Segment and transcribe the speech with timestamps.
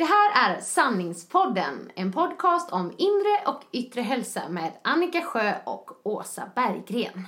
[0.00, 5.90] Det här är Sanningspodden, en podcast om inre och yttre hälsa med Annika Sjö och
[6.02, 7.26] Åsa Berggren.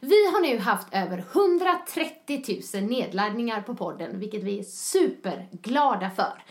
[0.00, 6.42] Vi har nu haft över 130 000 nedladdningar på podden, vilket vi är superglada för.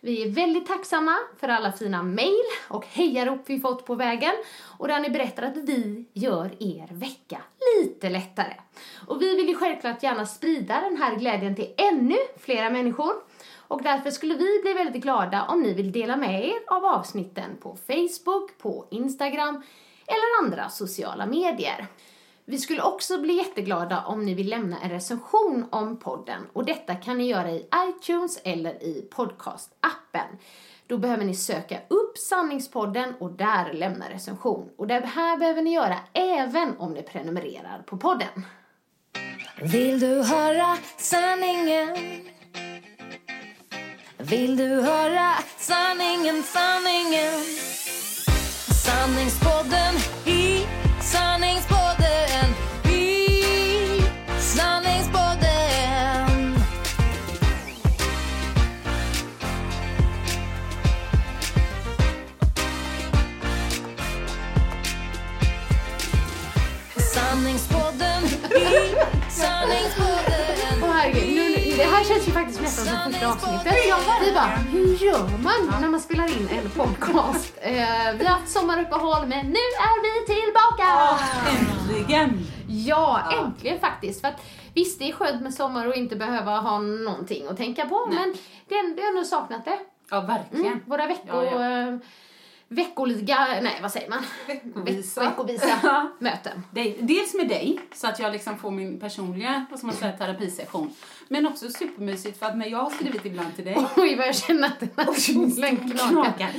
[0.00, 4.34] Vi är väldigt tacksamma för alla fina mejl och hejarop vi fått på vägen
[4.78, 7.42] och där ni berättar att vi gör er vecka
[7.76, 8.54] lite lättare.
[9.06, 13.12] Och vi vill ju självklart gärna sprida den här glädjen till ännu flera människor.
[13.72, 17.56] Och därför skulle vi bli väldigt glada om ni vill dela med er av avsnitten
[17.60, 19.62] på Facebook, på Instagram
[20.06, 21.86] eller andra sociala medier.
[22.44, 26.94] Vi skulle också bli jätteglada om ni vill lämna en recension om podden och detta
[26.94, 30.26] kan ni göra i iTunes eller i podcastappen.
[30.86, 34.70] Då behöver ni söka upp Sanningspodden och där lämna recension.
[34.76, 38.46] Och det här behöver ni göra även om ni prenumererar på podden.
[39.62, 41.96] Vill du höra sanningen?
[44.24, 47.44] Vill du höra sanningen, sanningen?
[48.84, 49.94] Sanningspodden
[50.26, 50.66] i
[74.32, 77.54] Vi bara, hur gör man när man spelar in en podcast?
[77.62, 81.18] Eh, vi har haft sommaruppehåll men nu är vi tillbaka!
[81.50, 82.46] Äntligen!
[82.68, 84.20] Ja, äntligen faktiskt.
[84.20, 87.86] För att, visst, det är skönt med sommar och inte behöva ha någonting att tänka
[87.86, 88.18] på, Nej.
[88.18, 88.32] men
[88.68, 89.78] det det är ändå saknat det.
[90.10, 90.66] Ja, verkligen.
[90.66, 91.98] Mm, våra vecko, Ja, ja.
[92.74, 94.24] Veckoliga, nej vad säger man?
[94.46, 95.20] Veckovisa.
[95.20, 96.62] Veck- Veckovisa möten.
[97.00, 100.94] Dels med dig, så att jag liksom får min personliga vad ska man säga, terapisession.
[101.28, 104.36] Men också supermysigt för att när jag har skrivit ibland till dig Oj, vad jag
[104.36, 106.50] känner att den här stolen knakar.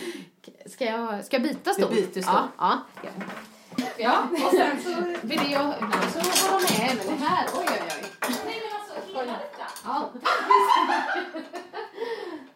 [0.69, 1.89] Ska jag, ska jag byta stol?
[1.89, 2.35] Du byter stol.
[2.57, 3.09] Ja, ja.
[3.97, 4.89] Ja, och sen så
[5.27, 7.45] vill jag, ibland så har de med det här.
[7.53, 8.03] Oj, oj, oj.
[8.45, 9.63] Nej, men alltså hela detta.
[9.85, 10.09] Ja.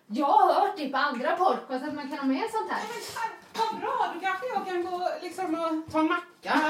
[0.09, 2.81] Jag har hört det på andra podcast att man kan ha med sånt här.
[3.57, 6.53] Vad bra, då kanske jag kan gå liksom och ta en macka.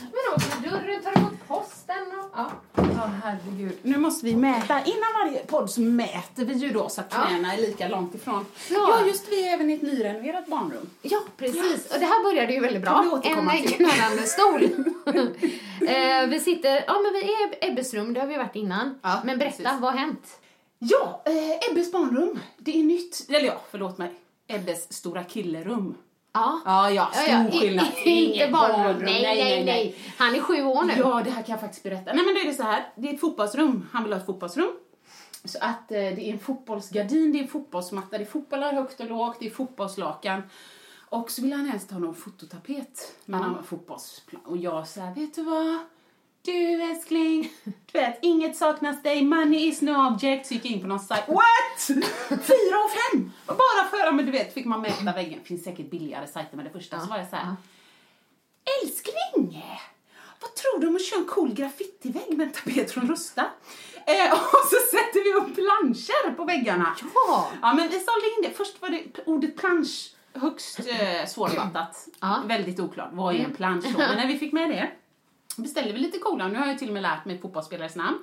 [0.00, 2.30] Men också dörren, tar emot posten och...
[2.36, 2.50] Ja.
[2.74, 3.78] Ja, herregud.
[3.82, 4.80] Nu måste vi mäta.
[4.84, 7.24] Innan varje podd så mäter vi ju då så att Ja.
[7.26, 8.46] knäna är lika långt ifrån.
[8.70, 8.88] Ja.
[9.00, 10.90] Ja, just vi är även i ett nyrenoverat barnrum.
[11.02, 11.92] Ja, precis.
[11.94, 13.20] Och det här började ju väldigt bra.
[13.24, 13.86] En till.
[13.86, 14.62] knallande stol.
[15.88, 18.98] eh, vi sitter, ja men vi är i Ebbes rum, det har vi varit innan.
[19.02, 19.80] Ja, men berätta, precis.
[19.80, 20.40] vad har hänt?
[20.78, 22.38] Ja, eh, Ebbes barnrum.
[22.58, 23.26] Det är nytt.
[23.28, 24.14] Eller ja, förlåt mig.
[24.46, 25.94] Ebbes stora killerum.
[26.32, 26.60] Ja.
[26.64, 27.60] Ja, ja, stor Ja, ja.
[27.60, 27.86] skillnad.
[28.04, 29.02] Inte barnrum.
[29.04, 29.96] nej, nej, nej.
[30.18, 30.92] Han är sju år nu.
[30.98, 32.12] Ja, det här kan jag faktiskt berätta.
[32.12, 32.92] Nej, men det är det så här.
[32.96, 33.88] Det är ett fotbollsrum.
[33.92, 34.70] Han vill ha ett fotbollsrum.
[35.44, 39.00] Så att eh, det är en fotbollsgardin, det är en fotbollsmatta, det är fotbollar högt
[39.00, 40.42] och lågt, det är fotbollslakan.
[41.08, 44.42] Och så vill han helst ha någon fototapet med någon fotbollsplan.
[44.44, 45.78] Och jag säger, vet du vad?
[46.42, 50.46] Du älskling, du vet, inget saknas dig, money is no object.
[50.46, 51.28] Så gick jag in på någon sajt.
[51.28, 51.86] What?
[52.28, 53.32] Fyra och fem!
[53.46, 55.40] Bara för, ja, men du vet, fick man mäta väggen.
[55.44, 57.00] Finns säkert billigare sajter med det första.
[57.00, 57.56] Så var jag så här,
[58.82, 59.64] älskling!
[60.40, 63.46] Vad tror du om att köra en cool graffitivägg med en tapet från Rusta?
[64.06, 66.96] Eh, och så sätter vi upp planscher på väggarna.
[67.14, 67.50] Ja.
[67.62, 68.50] Ja, men vi sålde in det.
[68.56, 72.08] Först var det ordet plansch högst eh, svårfattat.
[72.20, 72.42] Ja.
[72.46, 73.08] Väldigt oklart.
[73.12, 73.98] Vad är en plansch då?
[73.98, 74.90] Men när vi fick med det
[75.62, 76.48] beställde vi lite coola.
[76.48, 78.18] Nu har jag till och med lärt mig fotbollsspelares namn.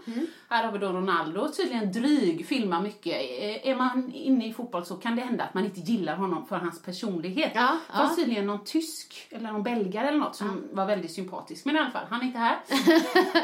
[0.49, 3.13] Här har vi då Ronaldo, tydligen dryg, filmar mycket.
[3.15, 6.45] Eh, Är man inne i fotboll så kan det hända att man inte gillar honom
[6.47, 7.51] för hans personlighet.
[7.55, 8.15] Ja, Det var ja.
[8.15, 11.65] tydligen någon tysk eller någon belgare eller något som var väldigt sympatisk.
[11.65, 12.57] Men i alla fall, han är inte här.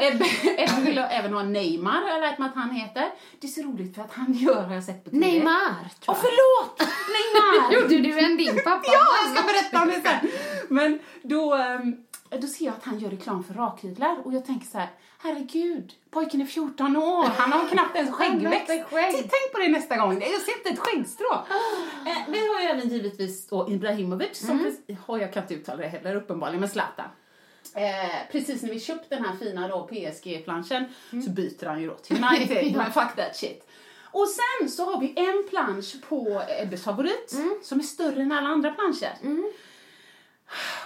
[0.00, 3.10] Ebbe vill även ha Neymar, har jag lärt mig att han heter.
[3.40, 5.26] Det är så roligt för att han gör, har jag sett på TV.
[5.26, 6.16] Neymar, Åh, jag.
[6.16, 6.80] förlåt!
[7.14, 7.72] Neymar!
[7.82, 8.82] Gjorde du en din pappa?
[8.84, 10.30] Ja, jag ska berätta om det sen.
[10.68, 11.96] Men då, ehm,
[12.40, 14.88] då ser jag att han gör reklam för rakhyvlar och jag tänker så här,
[15.18, 18.68] herregud, pojken är 14 år, han har knappt ens skäggväxt.
[18.68, 19.12] Har skägg.
[19.14, 21.32] Tänk på det nästa gång, jag ser inte ett skäggstrå.
[22.06, 25.78] Eh, vi har ju även givetvis då Ibrahimovic, som precis, oh, jag kan inte uttala
[25.82, 27.06] det heller uppenbarligen, men Zlatan.
[27.74, 27.82] Eh,
[28.32, 30.84] precis när vi köpt den här fina då PSG-planschen
[31.24, 33.68] så byter han ju då till United, men fuck that shit.
[34.14, 37.54] Och sen så har vi en plansch på Ebbes favorit Mm.
[37.62, 39.12] som är större än alla andra planscher.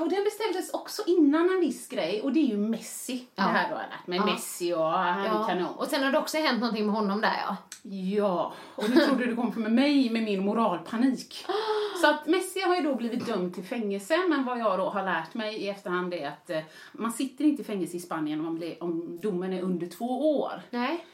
[0.01, 3.27] Och den beställdes också innan en viss grej och det är ju Messi.
[3.35, 3.43] Ja.
[3.43, 4.19] Det här har jag lärt mig.
[4.19, 4.27] Ja.
[4.27, 5.45] Messi och han Ja.
[5.49, 5.75] kanon.
[5.75, 7.57] Och sen har det också hänt någonting med honom där ja.
[7.91, 11.47] Ja, och nu trodde du kom med mig med min moralpanik.
[12.01, 15.03] Så att Messi har ju då blivit dömd till fängelse, men vad jag då har
[15.05, 16.59] lärt mig i efterhand är att eh,
[16.93, 20.41] man sitter inte i fängelse i Spanien om, man blir, om domen är under två
[20.41, 20.63] år.
[20.71, 21.05] Nej.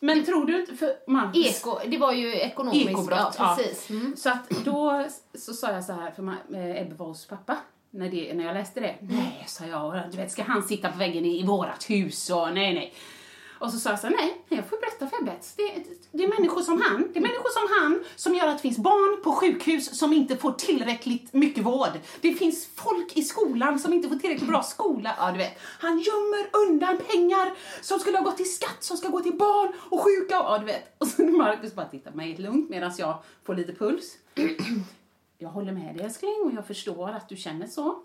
[0.00, 1.60] Men tror du inte, för Marcus...
[1.60, 2.90] Eko, det var ju ekonomiskt.
[2.90, 3.90] Ekobrott, ja, precis.
[3.90, 4.16] Mm.
[4.16, 6.22] Så att då så sa jag så här, för
[6.56, 7.56] eh, Ebbe var hos pappa.
[7.90, 8.96] När, det, när jag läste det.
[9.00, 10.02] Nej, sa jag.
[10.10, 12.30] Du vet, ska han sitta på väggen i, i vårat hus?
[12.30, 12.94] Och nej, nej.
[13.58, 15.54] Och så sa jag så här, nej, jag får berätta för Bets.
[15.54, 17.10] Det, det är människor som han.
[17.12, 20.36] Det är människor som han som gör att det finns barn på sjukhus som inte
[20.36, 22.00] får tillräckligt mycket vård.
[22.20, 25.14] Det finns folk i skolan som inte får tillräckligt bra skola.
[25.18, 25.58] Ja, du vet.
[25.60, 29.72] Han gömmer undan pengar som skulle ha gått till skatt, som ska gå till barn
[29.78, 30.34] och sjuka.
[30.34, 30.94] Ja, du vet.
[30.98, 34.18] Och så Marcus bara tittar på mig helt lugnt medan jag får lite puls.
[35.38, 38.02] Jag håller med dig älskling och jag förstår att du känner så.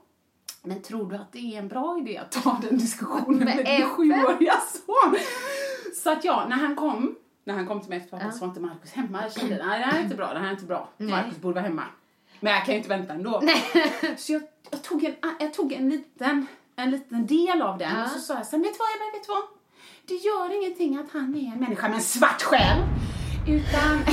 [0.63, 3.65] Men tror du att det är en bra idé att ta den diskussionen Med med
[3.65, 5.15] din sjuåriga son?
[6.03, 8.31] Så att ja, när han kom, när han kom till mig efter pappa Ja.
[8.31, 9.21] så var inte Markus hemma.
[9.23, 10.89] Jag kände, nej det här är inte bra, det här är inte bra.
[10.97, 11.09] Nej.
[11.11, 11.83] Markus borde vara hemma.
[12.39, 13.39] Men jag kan ju inte vänta ändå.
[13.43, 13.63] Nej.
[14.17, 14.41] Så jag,
[14.71, 18.03] jag, tog en, jag tog en liten, en liten del av den Ja.
[18.03, 19.43] och så sa jag här, vet du vad Ebbe, vet du vad?
[20.05, 22.77] Det gör ingenting att han är en människa med en svart själ.
[23.47, 24.03] Utan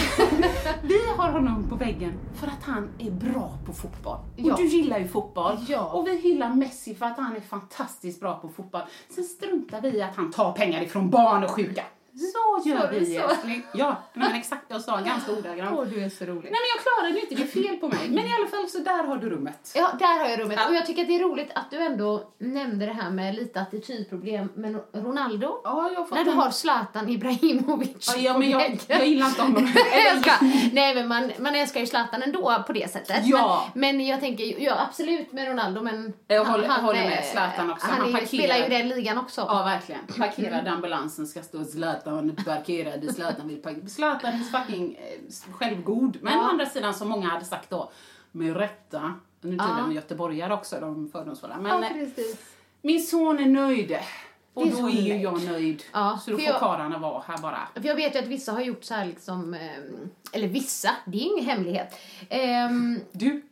[0.83, 4.19] vi har honom på väggen för att han är bra på fotboll.
[4.37, 4.53] Ja.
[4.53, 5.57] Och du gillar ju fotboll.
[5.69, 5.85] Ja.
[5.87, 8.83] Och vi hyllar Messi för att han är fantastiskt bra på fotboll.
[9.09, 11.85] Sen struntar vi i att han tar pengar ifrån barn och sjuka.
[12.15, 13.29] Så gör du vi så?
[13.29, 13.63] älskling.
[13.75, 14.65] Ja, men exakt.
[14.69, 15.79] Jag sa ganska ordagrant.
[15.79, 16.43] Åh, du är så rolig.
[16.43, 18.09] Nej men jag klarade det inte, det är fel på mig.
[18.09, 19.73] Men i alla fall så där har du rummet.
[19.75, 20.59] Ja, där har jag rummet.
[20.63, 20.69] Ja.
[20.69, 23.61] Och jag tycker att det är roligt att du ändå nämnde det här med lite
[23.61, 25.61] attitydproblem med Ronaldo.
[25.65, 29.43] Ja, jag När du en- har Zlatan Ibrahimovic Ja, ja men jag, jag gillar inte
[29.43, 29.73] honom.
[30.73, 33.21] Nej men man, man älskar ju Zlatan ändå på det sättet.
[33.27, 33.67] Ja.
[33.75, 37.71] Men, men jag tänker, ja absolut med Ronaldo men Jag håller- håller eh, med Zlatan
[37.71, 37.87] också.
[37.87, 38.27] Han, Han parkerar.
[38.27, 39.41] spelar ju den ligan också.
[39.41, 40.01] Ja, verkligen.
[40.19, 42.00] Parkerade ambulansen ska stå Zlatan
[42.45, 43.87] parkerade, Zlatan vill parkera.
[43.89, 46.19] Zlatan är fucking eh, självgod.
[46.23, 46.39] Men Ja.
[46.41, 47.91] å andra sidan, som många hade sagt då,
[48.33, 49.67] med rätta, nu Ja.
[49.67, 51.57] tydligen göteborgare också, de fördomsfulla.
[51.61, 52.09] Men Ja, eh,
[52.83, 53.99] min son är nöjd.
[54.55, 55.83] Och Din då är är ju jag nöjd.
[55.93, 57.69] Ja, så då får jag- karlarna vara här bara.
[57.75, 61.19] För jag vet ju att vissa har gjort så här liksom, ehm, eller vissa, det
[61.19, 61.99] är ingen hemlighet.
[62.29, 63.43] Ehm, Du?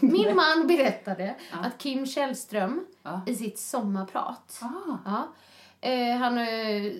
[0.00, 1.58] min man berättade Ja.
[1.58, 3.20] att Kim Källström Ja.
[3.26, 4.96] i sitt sommarprat Ah.
[5.04, 5.28] Ja.
[5.88, 6.92] Eh, han, eh,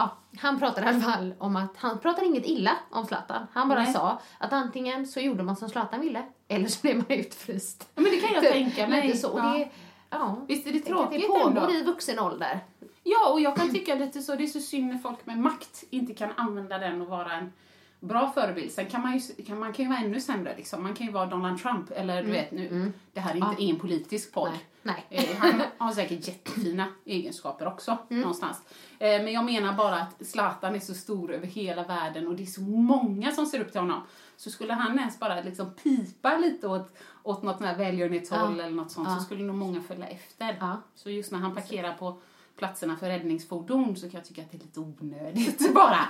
[0.00, 3.46] ja, han pratade i alla fall om att han pratade inget illa om Zlatan.
[3.52, 3.92] Han bara Nej.
[3.92, 7.88] sa att antingen så gjorde man som Zlatan ville eller så blev man utfryst.
[7.94, 9.16] Ja, men det kan jag Typ, tänka mig.
[9.16, 9.32] Så.
[9.36, 9.42] Ja.
[9.42, 9.70] det,
[10.10, 10.36] ja.
[10.48, 11.70] Visst är det tråkigt det pågår ändå?
[11.72, 12.60] i vuxen ålder.
[13.02, 15.84] Ja, och jag kan tycka lite så, det är så synd när folk med makt
[15.90, 17.52] inte kan använda den och vara en
[18.00, 18.72] bra förebild.
[18.72, 20.82] Sen kan man ju, kan, man kan ju vara ännu sämre liksom.
[20.82, 23.78] Man kan ju vara Donald Trump eller du vet nu, det här är inte en
[23.78, 24.50] politisk podd.
[24.50, 24.66] Nej.
[24.82, 25.06] Nej.
[25.10, 28.20] Eh, Han har säkert jättefina egenskaper också Mm.
[28.20, 28.56] någonstans.
[28.98, 32.42] Eh, Men jag menar bara att Zlatan är så stor över hela världen och det
[32.42, 34.02] är så många som ser upp till honom.
[34.36, 36.92] Så skulle han ens bara liksom pipa lite åt,
[37.22, 38.64] åt något här välgörenhetshåll Ja.
[38.64, 39.16] eller något sånt Ja.
[39.16, 40.56] så skulle nog många följa efter.
[40.60, 40.82] Ja.
[40.94, 42.20] Så just när han parkerar på
[42.56, 46.08] platserna för räddningsfordon så kan jag tycka att det är lite onödigt bara.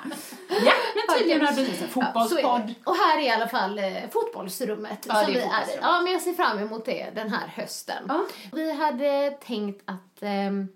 [0.64, 0.72] Ja,
[1.18, 2.66] tydligen har det blivit en Ja, är fotbollspodd.
[2.66, 2.74] det.
[2.84, 5.06] Och här är i alla fall eh, fotbollsrummet.
[5.08, 5.78] Ja, som är vi fotbollsrummet.
[5.82, 8.04] Ja, men jag ser fram emot det den här hösten.
[8.08, 8.24] Ja.
[8.52, 10.68] Vi hade tänkt att, ehm,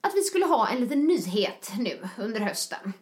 [0.00, 2.92] att vi skulle ha en liten nyhet nu under hösten.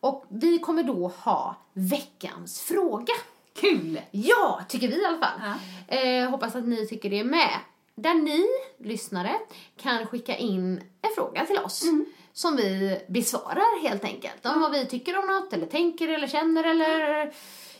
[0.00, 3.14] Och vi kommer då ha veckans fråga.
[3.60, 4.00] Kul!
[4.10, 5.40] Ja, tycker vi i alla fall.
[5.88, 5.96] Ja.
[5.96, 7.58] Eh, hoppas att ni tycker det är med.
[7.94, 8.46] Där ni,
[8.88, 9.32] lyssnare,
[9.76, 11.82] kan skicka in en fråga till oss.
[11.82, 12.06] Mm.
[12.32, 14.46] Som vi besvarar helt enkelt.
[14.46, 17.32] Om vad vi tycker om något, eller tänker, eller känner, eller...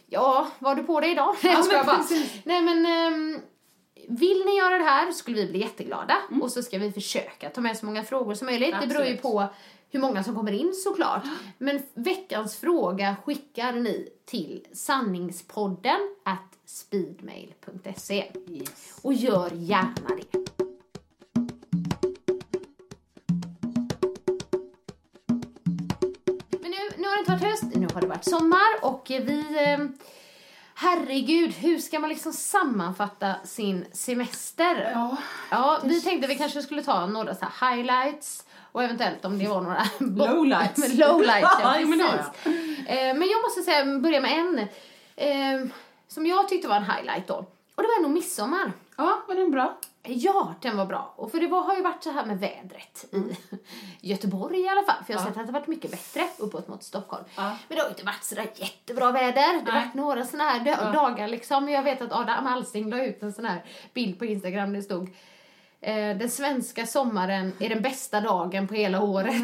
[0.07, 1.37] Ja, vad har du på dig idag?
[1.43, 2.05] Nej, jag men bara.
[2.45, 2.87] Nej, men...
[2.87, 3.41] ehm,
[4.09, 6.17] vill ni göra det här skulle vi bli jätteglada.
[6.31, 6.43] Mm.
[6.43, 8.75] Och så ska vi försöka ta med så många frågor som möjligt.
[8.81, 9.23] Det beror ju Absolut.
[9.23, 9.49] på
[9.91, 11.23] hur många som kommer in såklart.
[11.59, 18.25] Men veckans fråga skickar ni till sanningspodden at speedmail.se.
[18.49, 18.99] Yes.
[19.03, 20.62] Och gör gärna det.
[27.41, 29.45] Nu, nu har det inte varit höst, nu har det varit sommar och vi...
[29.67, 29.79] Eh,
[30.75, 34.91] herregud, hur ska man liksom sammanfatta sin semester?
[34.95, 35.17] Ja,
[35.51, 39.61] Ja, vi tänkte vi kanske skulle ta några så highlights och eventuellt om det var
[39.61, 40.89] några Lowlights.
[40.95, 42.01] Lowlights, ja, men.
[42.01, 44.59] Eh, men jag måste säga, börja med en
[45.17, 45.69] eh,
[46.09, 47.35] som jag tyckte var en highlight då.
[47.75, 48.73] Och det var nog midsommar.
[48.97, 49.79] ja var den bra?
[50.05, 51.13] Ja, den var bra.
[51.17, 53.37] Och för det var, har ju varit så här med vädret i
[54.09, 55.05] Göteborg i alla fall.
[55.05, 55.33] För jag har Mm.
[55.33, 55.35] Ja.
[55.35, 57.25] sett att det har varit mycket bättre uppåt mot Stockholm.
[57.37, 57.43] Ja.
[57.43, 59.65] Men det har ju inte varit sådär jättebra väder.
[59.65, 60.93] Det har varit några sådana här Ja.
[60.93, 61.69] dagar liksom.
[61.69, 64.73] Jag vet att Adam Alsing la ut en sån här bild på Instagram.
[64.73, 65.09] Det stod
[66.19, 69.35] den svenska sommaren är den bästa dagen på hela året.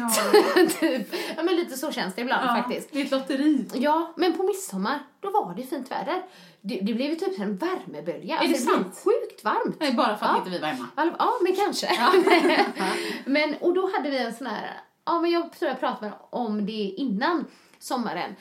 [0.79, 1.07] typ.
[1.37, 2.89] Ja men lite så känns det ibland Ja, faktiskt.
[2.91, 3.65] Det är ett lotteri.
[3.73, 6.21] Ja, men på midsommar, då var det fint väder.
[6.61, 8.37] Det, det blev ju typ en värmebölja.
[8.37, 9.01] Är det Alltså, blev sant?
[9.05, 9.75] sjukt varmt.
[9.79, 10.37] Nej, bara för att Ja.
[10.37, 10.87] inte vi var hemma.
[11.19, 11.89] Ja, men kanske.
[13.25, 16.65] men, och då hade vi en sån här, ja men jag tror jag pratade om
[16.65, 17.45] det innan
[17.79, 18.35] sommaren.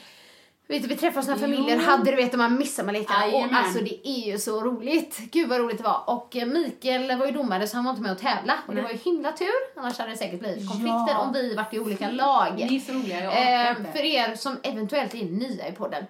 [0.69, 1.83] Vet du, vi träffade såna familjer, Jo.
[1.85, 5.19] hade du vet de här midsommarlekarna och alltså det är ju så roligt.
[5.33, 6.03] Gud vad roligt det var.
[6.07, 8.83] Och eh, Mikael var ju domare så han var inte med att tävla och det
[8.83, 9.49] var ju himla tur.
[9.77, 11.19] Annars hade det säkert blivit konflikter Ja.
[11.19, 12.55] om vi varit i olika lag.
[12.71, 13.93] Ni är så roliga, jag Eh, inte.
[13.93, 16.05] för er som eventuellt är nya i podden.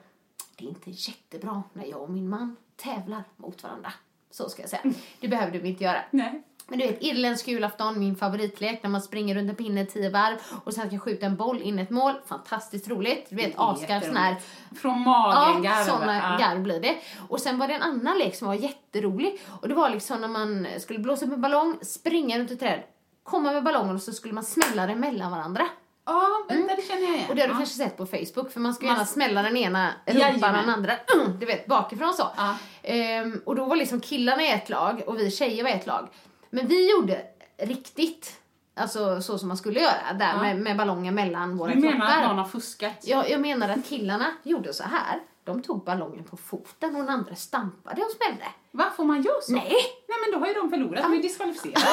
[0.56, 3.92] Det är inte jättebra när jag och min man tävlar mot varandra.
[4.30, 4.82] Så ska jag säga.
[5.20, 6.00] Det behövde vi inte göra.
[6.10, 6.42] Nej.
[6.70, 10.36] Men du vet, irländsk julafton, min favoritlek när man springer runt en pinne tio varv
[10.64, 12.12] och sen ska skjuta en boll in ett mål.
[12.26, 13.26] Fantastiskt roligt.
[13.30, 14.36] Du vet, asgarv sån här.
[14.80, 15.84] Från magen, Ja, garv.
[15.84, 16.46] såna Ja.
[16.46, 16.96] garv blir det.
[17.28, 19.40] Och sen var det en annan lek som var jätterolig.
[19.60, 22.82] Och det var liksom när man skulle blåsa upp en ballong, springa runt ett träd,
[23.22, 25.66] komma med ballongen och så skulle man smälla den mellan varandra.
[26.06, 27.26] Ja, vänta, det känner jag igen.
[27.28, 27.58] Och det har du ja.
[27.58, 30.92] kanske sett på Facebook för man ska gärna smälla den ena rumpan och den andra,
[31.40, 32.28] du vet, bakifrån så.
[32.36, 32.56] Ja.
[32.82, 35.86] Ehm, och då var liksom killarna i ett lag och vi tjejer var i ett
[35.86, 36.08] lag.
[36.50, 37.22] Men vi gjorde
[37.58, 38.40] riktigt,
[38.76, 40.42] alltså så som man skulle göra, där Ja.
[40.42, 42.28] med, med ballongen mellan våra Du menar att kroppar.
[42.28, 42.92] någon har fuskat?
[43.02, 45.20] Jag, jag menar att killarna gjorde så här.
[45.44, 48.44] De tog ballongen på foten och den andra stampade och smällde.
[48.70, 49.52] Va, får man göra så?
[49.52, 49.72] Nej!
[50.08, 51.02] Nej, men då har ju de förlorat.
[51.02, 51.86] De är diskvalificerade.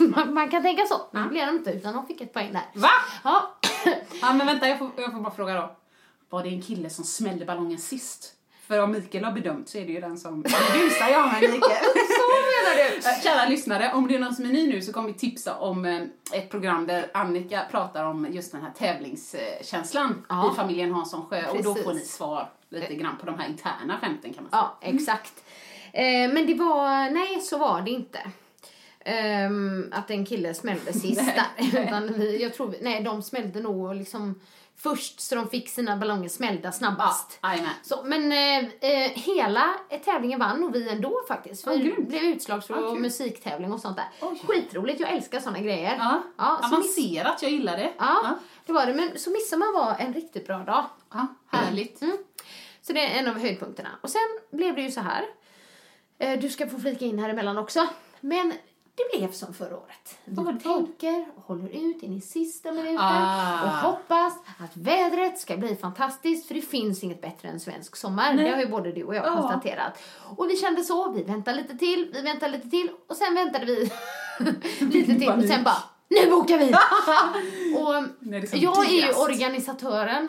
[0.16, 1.00] Man, man kan tänka så.
[1.10, 2.80] Men det blev de inte utan de fick ett poäng där.
[2.80, 2.88] Va?
[3.24, 3.54] Ja.
[4.20, 5.76] Ja, men vänta, jag får, jag får bara fråga då.
[6.30, 8.32] Var det en kille som smällde ballongen sist?
[8.66, 10.42] För om Mikael har bedömt så är det ju den som...
[10.42, 11.84] Busar jag med Mikael.
[12.62, 12.96] Menar du?
[13.08, 15.56] Eh, Kära lyssnare, om det är någon som är ny nu så kommer vi tipsa
[15.58, 16.02] om eh,
[16.32, 20.52] ett program där Annika pratar om just den här tävlingskänslan Ja.
[20.52, 21.46] i familjen Hansson Sjö.
[21.48, 21.84] Och då Precis.
[21.84, 24.62] får ni svar lite grann på de här interna skämten kan man säga.
[24.80, 25.32] Ja, exakt.
[25.92, 28.18] Eh, men det var, nej så var det inte.
[29.04, 31.20] Ehm, att en kille smällde sist
[31.60, 31.82] där.
[31.84, 34.40] Utan vi, jag tror, nej de smällde nog liksom
[34.76, 37.38] först så de fick sina ballonger smällda snabbast.
[37.42, 37.56] Ja.
[37.82, 39.74] Så, men eh, eh, hela
[40.04, 41.66] tävlingen vann och vi ändå faktiskt.
[41.66, 42.08] Ja, Vi grymt.
[42.08, 44.08] blev utslagsfråga Ja, och musiktävling och sånt där.
[44.20, 44.40] Oj.
[44.46, 45.96] Skitroligt, jag älskar såna grejer.
[45.98, 47.92] Ja, Ja, så avancerat, jag gillar det.
[47.98, 48.94] ja, det var det.
[48.94, 50.84] Men så midsommar var en riktigt bra dag.
[51.12, 52.02] Ja, härligt.
[52.02, 52.16] Mm.
[52.82, 53.88] Så det är en av höjdpunkterna.
[54.00, 55.24] Och sen blev det ju så här.
[56.18, 57.86] Eh, Du ska få flika in här emellan också.
[58.20, 58.52] Men
[58.94, 60.18] det blev som förra året.
[60.24, 60.62] Vi Vad?
[60.62, 63.62] tänker och håller ut in i sista minuten Ah.
[63.64, 68.34] och hoppas att vädret ska bli fantastiskt för det finns inget bättre än svensk sommar.
[68.34, 68.44] Nej.
[68.44, 69.36] Det har ju både du och jag Ja.
[69.36, 70.02] konstaterat.
[70.36, 73.64] Och vi kände så, vi väntar lite till, vi väntar lite till och sen väntade
[73.66, 73.90] vi
[74.80, 76.72] lite till och sen bara, nu bokar vi!
[77.78, 80.28] och Nej, är jag är ju organisatören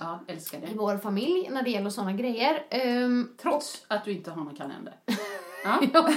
[0.00, 0.20] Ja,
[0.52, 2.66] i vår familj när det gäller såna grejer.
[2.70, 4.94] Ehm, Trots att du inte har någon kalender.
[5.64, 6.08] Ja.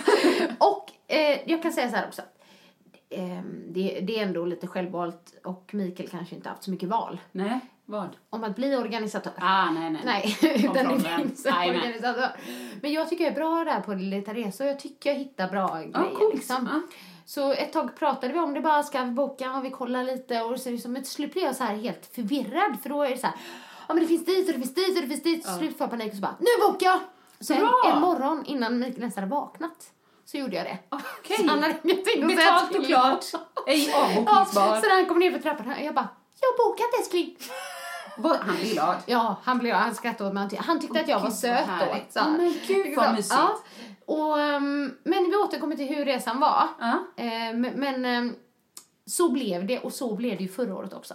[0.59, 2.21] och eh, jag kan säga så här också.
[3.09, 7.21] Ehm, det, det är ändå lite självvalt och Mikael kanske inte haft så mycket val
[7.31, 8.09] Nej, vad?
[8.29, 9.33] om att bli organisatör.
[9.37, 10.01] Ah, nej, nej.
[10.05, 12.29] Nej, utan det finns en organisatör.
[12.81, 15.49] Men jag tycker jag är bra där på Leta Resa och jag tycker jag hittar
[15.49, 16.15] bra Ja, grejer.
[16.15, 16.33] coolt.
[16.35, 16.69] Liksom.
[16.73, 16.81] Ja.
[17.25, 19.53] Så ett tag pratade vi om det bara, ska vi boka?
[19.53, 22.05] Och vi kollar lite och så liksom, men till slut blev jag så här helt
[22.15, 23.35] förvirrad för då är det så här,
[23.87, 25.43] ja men det finns dit och det finns dit och det finns dit.
[25.43, 26.99] Till slut får jag panik och så bara, nu bokar jag!
[27.39, 29.91] Så en, en morgon innan Mikael ens hade vaknat
[30.31, 30.77] så gjorde jag det.
[30.89, 31.37] Okej.
[31.37, 33.25] Säga Betalt och klart.
[33.67, 34.81] Ej Ja, avbokningsbar.
[34.81, 36.07] så när han kom ner för trappan, jag bara,
[36.41, 37.37] jag har bokat älskling.
[38.45, 38.95] Han blir glad.
[39.05, 40.41] Ja, han, blev, han skrattade åt mig.
[40.41, 41.85] Han ty- Han tyckte att jag var söt då.
[42.09, 42.19] Så.
[42.19, 43.33] Ja, men gud, vad mysigt.
[43.39, 43.57] Ja.
[44.05, 46.67] Och, ehm, men vi återkommer till hur resan var.
[46.79, 46.99] Ja.
[47.17, 48.35] Eh, men ehm,
[49.05, 51.13] så blev det och så blev det ju förra året också.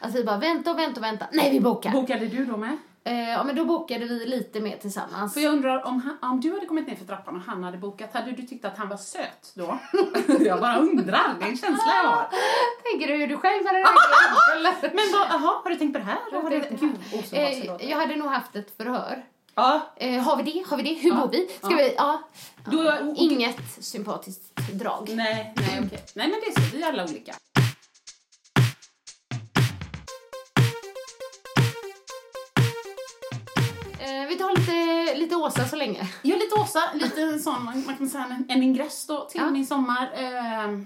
[0.00, 1.26] Att vi bara vänta och vänta och vänta.
[1.32, 1.90] Nej, vi bokar.
[1.90, 2.76] Bokade du då med?
[3.06, 5.34] Eh, ja, men då bokade vi lite mer tillsammans.
[5.34, 7.78] För jag undrar om, han, om du hade kommit ner för trappan och han hade
[7.78, 9.78] bokat, hade du tyckt att han var söt då?
[10.44, 12.28] jag bara undrar, det är en känsla jag har.
[12.90, 14.82] Tänker du hur du själv hade reagerat?
[14.82, 16.18] Men vad, jaha, har du tänkt på det här?
[16.32, 17.80] Jag Har tänkte- gud.
[17.80, 19.24] Eh, jag hade nog haft ett förhör.
[19.54, 20.64] Ja, Eh, har vi det?
[20.70, 20.94] Har vi det?
[20.94, 21.28] Hur Ja.
[21.32, 21.48] vi?
[21.58, 21.76] Ska Ja.
[21.76, 21.94] vi?
[21.96, 22.22] Ja.
[22.70, 25.08] Då- Inget sympatiskt drag.
[25.14, 26.04] nej, nej okej.
[26.14, 27.32] Nej men det är så, vi är alla olika.
[34.04, 36.00] Eh, vi tar lite, lite Åsa så länge.
[36.22, 39.50] Är lite Åsa, lite en sån, man kan säga en, en ingress då till Ja.
[39.50, 40.10] min sommar.
[40.14, 40.78] Eh,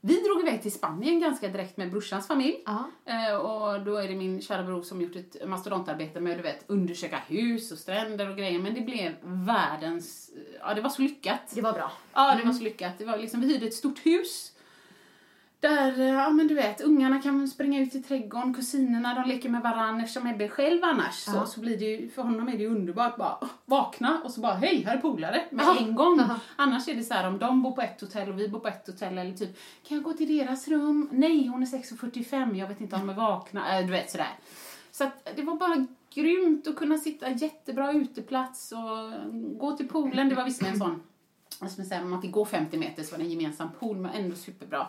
[0.00, 2.56] Vi drog iväg till Spanien ganska direkt med brorsans familj.
[2.66, 2.90] Ja.
[3.04, 6.64] Eh, och då är det min kära bror som gjort ett mastodontarbete med du vet,
[6.66, 8.58] undersöka hus och stränder och grejer.
[8.58, 10.30] Men det blev världens...
[10.60, 11.40] Ja, det var så lyckat.
[11.54, 11.92] Det var bra.
[12.12, 12.98] Ja, det var så lyckat.
[12.98, 14.52] Det var liksom, vi hyrde ett stort hus.
[15.68, 19.48] Där, eh, ja men du vet, ungarna kan springa ut i trädgården, kusinerna de leker
[19.48, 21.14] med varandra eftersom Ebbe är själv annars.
[21.14, 21.46] Så, Ja.
[21.46, 24.54] så blir det ju, för honom är det ju underbart bara vakna och så bara
[24.54, 25.76] hej, här är polare med Aha.
[25.80, 26.20] en gång.
[26.20, 26.36] Aha.
[26.56, 28.68] Annars är det så här om de bor på ett hotell och vi bor på
[28.68, 29.58] ett hotell eller typ
[29.88, 31.08] kan jag gå till deras rum?
[31.12, 33.78] Nej, hon är 6.45, jag vet inte om de är vakna.
[33.78, 34.30] Äh, du vet sådär.
[34.92, 40.28] Så att det var bara grymt att kunna sitta jättebra uteplats och gå till poolen.
[40.28, 41.02] Det var visserligen en sån
[41.60, 44.36] man säga, man fick gå 50 meter så var det en gemensam pool men ändå
[44.36, 44.86] superbra.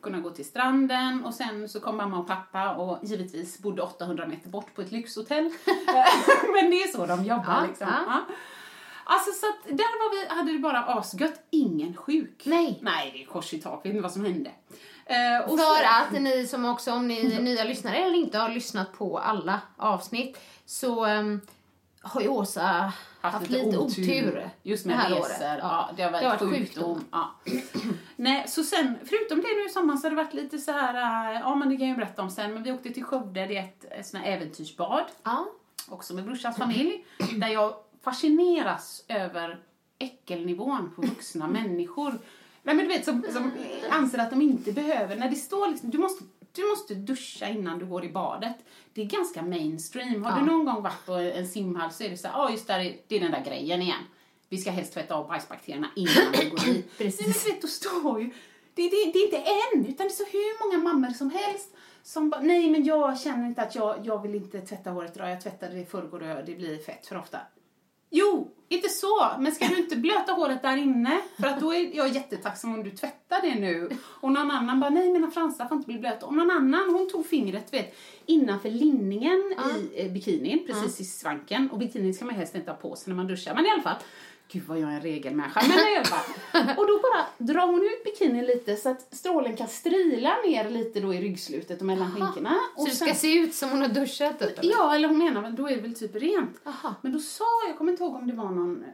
[0.00, 4.26] Kunna gå till stranden och sen så kom mamma och pappa och givetvis bodde 800
[4.26, 5.44] meter bort på ett lyxhotell.
[6.54, 7.86] men det är så de jobbar Ja, liksom.
[7.90, 8.04] ja.
[8.06, 8.34] Ja.
[9.08, 12.42] Alltså så att där var vi, hade det bara asgött, ingen sjuk.
[12.46, 12.78] Nej.
[12.82, 14.50] Nej, det är kors i tak, vet inte vad som hände.
[15.46, 18.48] Och För så- att ni som också, om ni är nya lyssnare eller inte har
[18.48, 21.40] lyssnat på alla avsnitt, så ehm,
[22.06, 25.20] har ju Åsa haft, lite otur, Just det med här resor.
[25.20, 25.58] året.
[25.62, 26.94] Ja, det har varit, Det har varit sjukdom.
[26.94, 27.04] sjukdom.
[27.10, 27.34] Ja.
[28.16, 30.94] Nej, så sen, förutom det nu i sommar så har det varit lite så här,
[31.34, 33.46] äh, ja men det kan jag ju berätta om sen, men vi åkte till Skövde,
[33.46, 35.46] det är ett, ett sånt här äventyrsbad, Ja.
[35.88, 37.04] också med brorsans familj,
[37.40, 39.60] där jag fascineras över
[39.98, 42.18] äckelnivån på vuxna människor.
[42.62, 43.52] Nej men du vet, som, som
[43.90, 46.24] anser att de inte behöver, när det står liksom, du måste,
[46.56, 48.56] du måste duscha innan du går i badet.
[48.94, 50.22] Det är ganska mainstream.
[50.24, 50.38] Har Ja.
[50.38, 52.96] du någon gång varit på en simhall så är det så ja just där, är-
[53.08, 54.02] det är den där grejen igen.
[54.48, 56.84] Vi ska helst tvätta av bajsbakterierna innan vi går i.
[56.98, 57.44] Precis.
[57.44, 58.26] Men vet, då står ju,
[58.74, 61.70] det, det, det är inte en, utan det är så hur många mammor som helst
[62.02, 65.30] som bara, nej men jag känner inte att jag, jag vill inte tvätta håret idag,
[65.30, 67.38] jag tvättade det i förrgår och det blir fett för ofta.
[68.10, 71.20] Jo, inte så, men ska du inte blöta håret där inne?
[71.40, 73.90] För att då är jag jättetacksam om du tvättar det nu.
[74.04, 76.26] Och någon annan bara, nej mina fransar får inte bli blöta.
[76.26, 77.96] Och någon annan, hon tog fingret, vet,
[78.26, 81.70] innanför linningen i eh, bikinin, precis i svanken.
[81.70, 83.82] Och bikinin ska man helst inte ha på sig när man duschar, men i alla
[83.82, 83.96] fall.
[84.48, 86.76] Gud vad jag är en regelmänniska, men i alla fall.
[86.78, 91.00] Och då bara drar hon ut bikinin lite så att strålen kan strila ner lite
[91.00, 92.54] då i ryggslutet och mellan skinkorna.
[92.76, 94.54] Så Och det ska se ut som hon har duschat eller?
[94.62, 96.60] Ja, eller hon menar väl, då är det väl typ rent.
[96.64, 96.94] Aha.
[97.02, 98.88] Men då sa, jag kommer inte ihåg om det var någon, eh,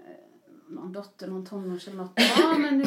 [0.69, 2.13] någon dotter, någon tonårs eller något.
[2.39, 2.85] Ja, men,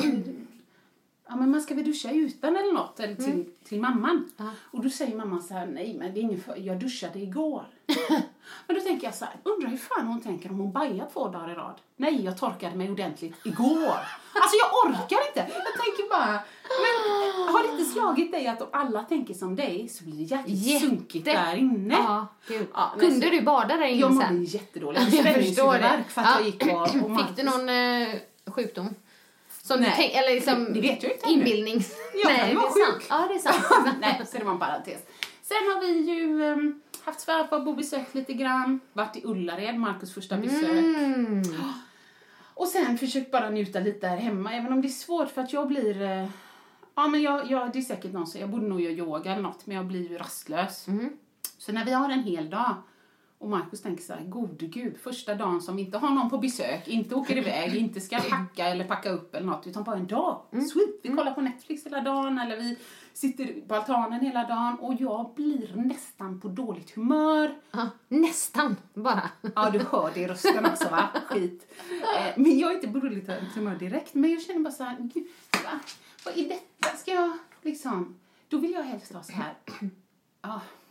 [1.27, 4.31] ja, men man ska väl duscha utan eller något, eller till, till mamman.
[4.37, 4.51] Ja.
[4.61, 7.65] Och då säger mamman så här, nej men det är ingen för, jag duschade igår.
[8.67, 11.27] men då tänker jag så här, undrar hur fan hon tänker om hon bajar två
[11.27, 11.75] dagar i rad.
[11.97, 13.97] Nej, jag torkade mig ordentligt igår.
[14.33, 15.39] Alltså jag orkar inte.
[15.53, 19.87] Jag tänker bara, men har det inte slagit dig att om alla tänker som dig
[19.89, 20.85] så blir det jäkligt Jätte.
[20.85, 21.93] sunkigt där inne?
[21.93, 22.67] Ja, gud.
[22.73, 24.43] Ja, Kunde så- du bada där inne Jag mådde sen?
[24.43, 25.13] jättedåligt.
[25.13, 26.03] Jag förstår det.
[26.09, 26.35] För att Ja.
[26.39, 26.81] jag gick och,
[27.11, 28.07] och Fick du någon eh,
[28.47, 28.95] sjukdom?
[29.61, 30.11] Som Nej.
[30.15, 31.33] eller liksom Det vet jag inte ännu.
[31.33, 31.95] inbildnings...
[32.23, 32.73] Jag Nej, det är sant.
[32.73, 33.05] sjuk.
[33.09, 33.95] Ja, det är sant.
[34.01, 34.99] Nej, så det var en parentes.
[35.41, 38.79] Sen har vi ju um, haft svärfar på besök lite grann.
[38.93, 40.69] Varit i Ullared, Markus första besök.
[40.69, 41.43] Mm.
[42.53, 45.53] Och sen försökt bara njuta lite här hemma, även om det är svårt för att
[45.53, 46.01] jag blir...
[46.01, 46.29] eh,
[46.95, 48.41] ja, men jag, jag, det är säkert någon som...
[48.41, 50.87] Jag borde nog göra yoga eller något, men jag blir ju rastlös.
[50.87, 51.09] Mm.
[51.57, 52.75] Så när vi har en hel dag
[53.37, 56.87] och Markus tänker så här, gode gud, första dagen som inte har någon på besök,
[56.87, 60.41] inte åker iväg, inte ska packa eller packa upp eller något, utan bara en dag.
[60.51, 60.99] Sweet!
[61.03, 62.77] Vi kollar på Netflix hela dagen eller vi
[63.15, 67.55] sitter på altanen hela dagen och jag blir nästan på dåligt humör.
[67.71, 69.29] Ja, nästan bara.
[69.55, 71.09] Ja, du hör det i rösten också va?
[71.27, 71.73] Skit.
[71.91, 74.97] Eh, men jag är inte på dåligt humör direkt, men jag känner bara så här,
[74.99, 75.79] gud, va?
[76.25, 76.97] vad är detta?
[76.97, 78.15] Ska jag liksom...
[78.49, 79.53] Då vill jag helst ha så här,
[80.41, 80.61] ja.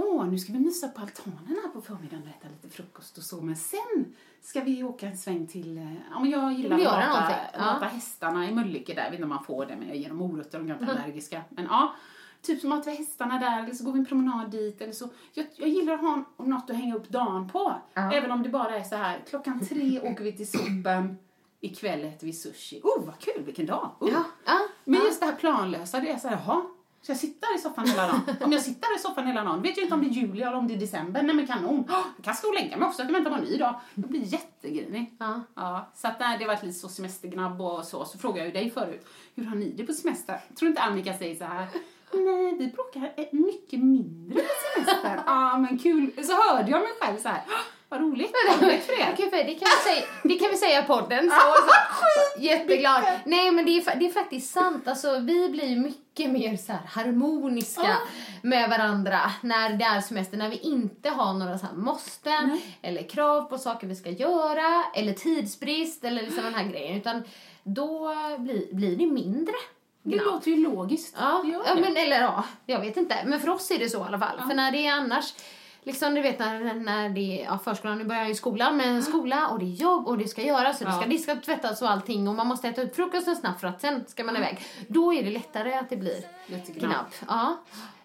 [0.00, 3.24] Åh, nu ska vi mysa på altanen här på förmiddagen och äta lite frukost och
[3.24, 3.40] så.
[3.40, 5.78] Men sen ska vi åka en sväng till...
[5.78, 7.60] eh, Ja, men jag gillar att mata, någonting, ja.
[7.72, 9.02] mata hästarna i Mölnlycke där.
[9.02, 11.42] Jag vet inte om man får det, men jag ger dem morötter de är allergiska.
[11.48, 11.94] Men ja,
[12.42, 15.08] typ som att vi hästarna där eller så går vi en promenad dit eller så.
[15.34, 17.74] Jag, jag gillar att ha något att hänga upp dagen på.
[17.94, 18.12] Ja.
[18.12, 21.18] Även om det bara är så här, klockan tre åker vi till sopen,
[21.60, 22.80] ikväll äter vi sushi.
[22.84, 23.90] Oh, vad kul, vilken dag!
[24.00, 24.10] Oh.
[24.12, 24.58] Ja, ja.
[24.84, 26.62] Men just det här planlösa, det är så här, jaha,
[27.02, 28.20] ska jag sitta här i soffan hela dagen?
[28.40, 30.56] Om jag sitter i soffan hela dagen, vet jag inte om det är juli eller
[30.56, 31.22] om det är december.
[31.22, 33.36] Nej men kanon, oh, jag kan stå och lägga mig också, jag kan vänta på
[33.36, 33.80] en ny dag.
[33.94, 35.16] Jag blir jättegrinig.
[35.18, 35.40] Ja.
[35.54, 38.04] Ja, så att nej, det har varit lite så semestergnabb och så.
[38.04, 40.40] Så frågade jag ju dig förut, hur har ni det på semester?
[40.58, 41.66] Tror inte Annika säger så här,
[42.12, 44.48] nej vi bråkar mycket mindre på
[44.84, 45.20] semester.
[45.26, 47.54] Ja men kul, så hörde jag mig själv så här, "Åh,
[47.88, 49.30] vad roligt, roligt för er.
[49.30, 51.30] För det kan vi säga, det kan vi säga podden.
[51.30, 51.36] Så,
[52.36, 53.04] så, jätteglad.
[53.24, 54.88] Nej, men det är, det är faktiskt sant.
[54.88, 57.96] Alltså, vi blir mycket mer så harmoniska
[58.42, 60.36] med varandra när det är semester.
[60.36, 62.78] När vi inte har några så här måsten Nej.
[62.82, 66.96] eller krav på saker vi ska göra eller tidsbrist eller liksom den här grejen.
[66.96, 67.22] Utan
[67.62, 69.54] då blir, blir det mindre.
[70.02, 71.16] Det låter ju logiskt.
[71.18, 73.16] Ja, ja men eller ja, jag vet inte.
[73.26, 74.40] Men för oss är det så i alla fall.
[74.48, 75.34] För när det är annars,
[75.82, 79.02] liksom du vet när, när det är ja, förskolan, nu börjar jag i skolan, men
[79.02, 81.00] skola och det är jobb och det ska göras och det Ja.
[81.00, 83.80] ska diskas och tvättas och allting och man måste äta upp frukosten snabbt för att
[83.80, 84.66] sen ska man iväg.
[84.88, 87.14] Då är det lättare att det blir Lite knapp.
[87.28, 87.56] Ja.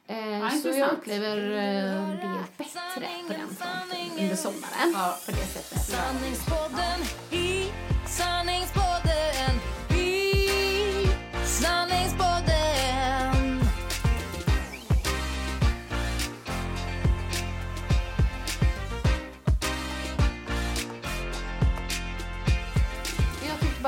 [0.08, 0.78] Eh, så intressant.
[0.78, 4.92] jag upplever eh, det bättre på den fronten under sommaren.
[4.94, 5.18] Ja.
[5.26, 5.80] På det sättet.
[5.86, 7.00] Sanningspodden
[7.32, 7.72] i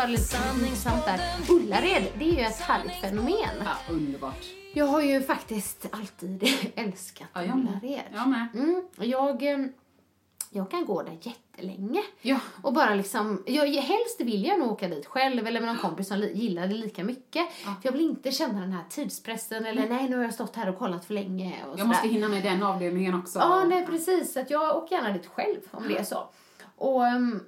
[0.07, 1.19] Lite intressant där.
[1.49, 3.55] Ullared, det är ju ett härligt fenomen.
[3.65, 4.45] Ja, underbart.
[4.73, 6.43] Jag har ju faktiskt alltid
[6.75, 7.57] älskat Ja, jag.
[7.57, 8.03] Ullared.
[8.13, 8.47] Jag med.
[8.53, 9.65] Mm, jag, eh,
[10.49, 12.01] jag kan gå där jättelänge.
[12.21, 12.39] Ja.
[12.61, 16.07] Och bara liksom, jag, helst vill jag nog åka dit själv eller med någon kompis
[16.07, 17.51] som gillar det lika mycket.
[17.53, 20.69] För jag vill inte känna den här tidspressen eller nej nu har jag stått här
[20.69, 22.13] och kollat för länge och Jag måste sådär.
[22.13, 23.39] hinna med den avdelningen också.
[23.39, 24.37] Ja, nej precis.
[24.37, 26.29] Att jag åker gärna dit själv om det är så.
[26.77, 27.43] Och ehm,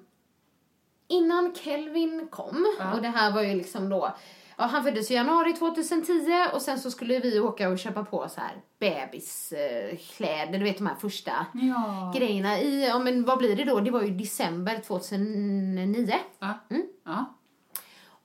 [1.08, 2.93] innan Kelvin kom, Ja.
[2.93, 4.15] och det här var ju liksom då,
[4.58, 8.30] ja, han föddes i januari 2010 och sen så skulle vi åka och köpa på
[8.30, 12.13] så här bebiskläder, du vet de här första Ja.
[12.15, 13.80] grejerna i, ja men vad blir det då?
[13.80, 16.13] Det var ju december 2009.
[16.39, 16.54] Ja.
[16.70, 16.84] Mm.
[17.06, 17.34] ja.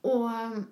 [0.01, 0.65] Och ehm,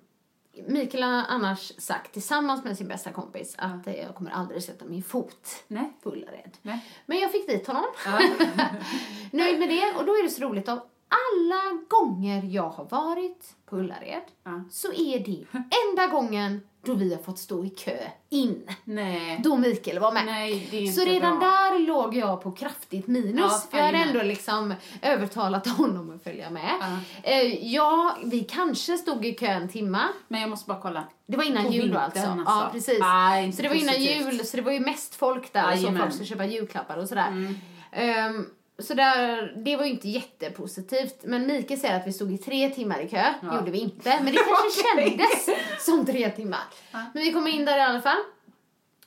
[0.66, 4.84] Mikael har annars sagt tillsammans med sin bästa kompis att eh, jag kommer aldrig sätta
[4.84, 5.92] min fot Nej.
[6.02, 6.56] på Ullared.
[6.62, 6.84] Nej.
[7.06, 7.84] Men jag fick dit honom.
[8.06, 8.18] Ja.
[9.32, 9.92] Nöjd med det.
[9.98, 10.68] Och då är det så roligt.
[10.68, 10.80] Av
[11.12, 14.64] alla gånger jag har varit på Ullared Ja.
[14.70, 15.44] så är det
[15.90, 17.96] enda gången då vi har fått stå i kö
[18.30, 18.68] in.
[18.84, 19.40] Nej.
[19.44, 20.26] Då Mikael var med.
[20.26, 21.48] Nej, det så redan bra.
[21.48, 23.40] där låg jag på kraftigt minus.
[23.52, 26.72] Ja, för jag hade ändå liksom övertalat honom att följa med.
[26.80, 26.98] Ja.
[27.30, 30.02] Eh, ja, vi kanske stod i kö en timma.
[30.28, 31.04] Men jag måste bara kolla.
[31.26, 32.20] Det var innan På jul vintern, alltså.
[32.20, 32.44] alltså.
[32.46, 32.98] Ja, precis.
[33.44, 34.26] Inte så det var innan positivt.
[34.32, 36.00] jul, så det var ju mest folk där och så Jajamän.
[36.02, 37.28] folk skulle köpa julklappar och sådär.
[37.28, 37.54] Mm.
[37.92, 38.46] Ehm,
[38.84, 41.16] så där, det var ju inte jättepositivt.
[41.22, 43.24] Men Mikael säger att vi stod i tre timmar i kö.
[43.42, 43.58] Ja.
[43.58, 44.20] gjorde vi inte.
[44.22, 45.50] Men det kanske kändes
[45.86, 46.60] som tre timmar.
[46.92, 48.18] Men vi kom in där i alla fall.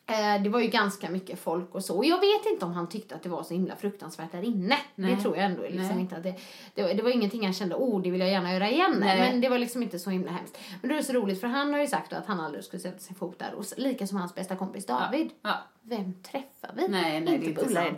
[0.08, 1.98] Eh, det var ju ganska mycket folk och så.
[1.98, 4.78] Och jag vet inte om han tyckte att det var så himla fruktansvärt där inne.
[4.96, 5.16] Nej.
[5.16, 6.00] Det tror jag ändå liksom Nej.
[6.00, 6.36] inte att det,
[6.76, 8.96] det, var, det var ingenting han kände, oh det vill jag gärna göra igen.
[9.00, 9.20] Nej.
[9.20, 10.58] Men det var liksom inte så himla hemskt.
[10.82, 13.00] Men det är så roligt för han har ju sagt att han aldrig skulle sätta
[13.00, 13.54] sin fot där.
[13.54, 15.30] Och lika som hans bästa kompis David.
[15.42, 15.58] Ja.
[15.82, 16.88] Vem träffar vi?
[16.88, 17.96] Nej, är på inte Ullared.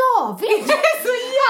[0.00, 0.64] David!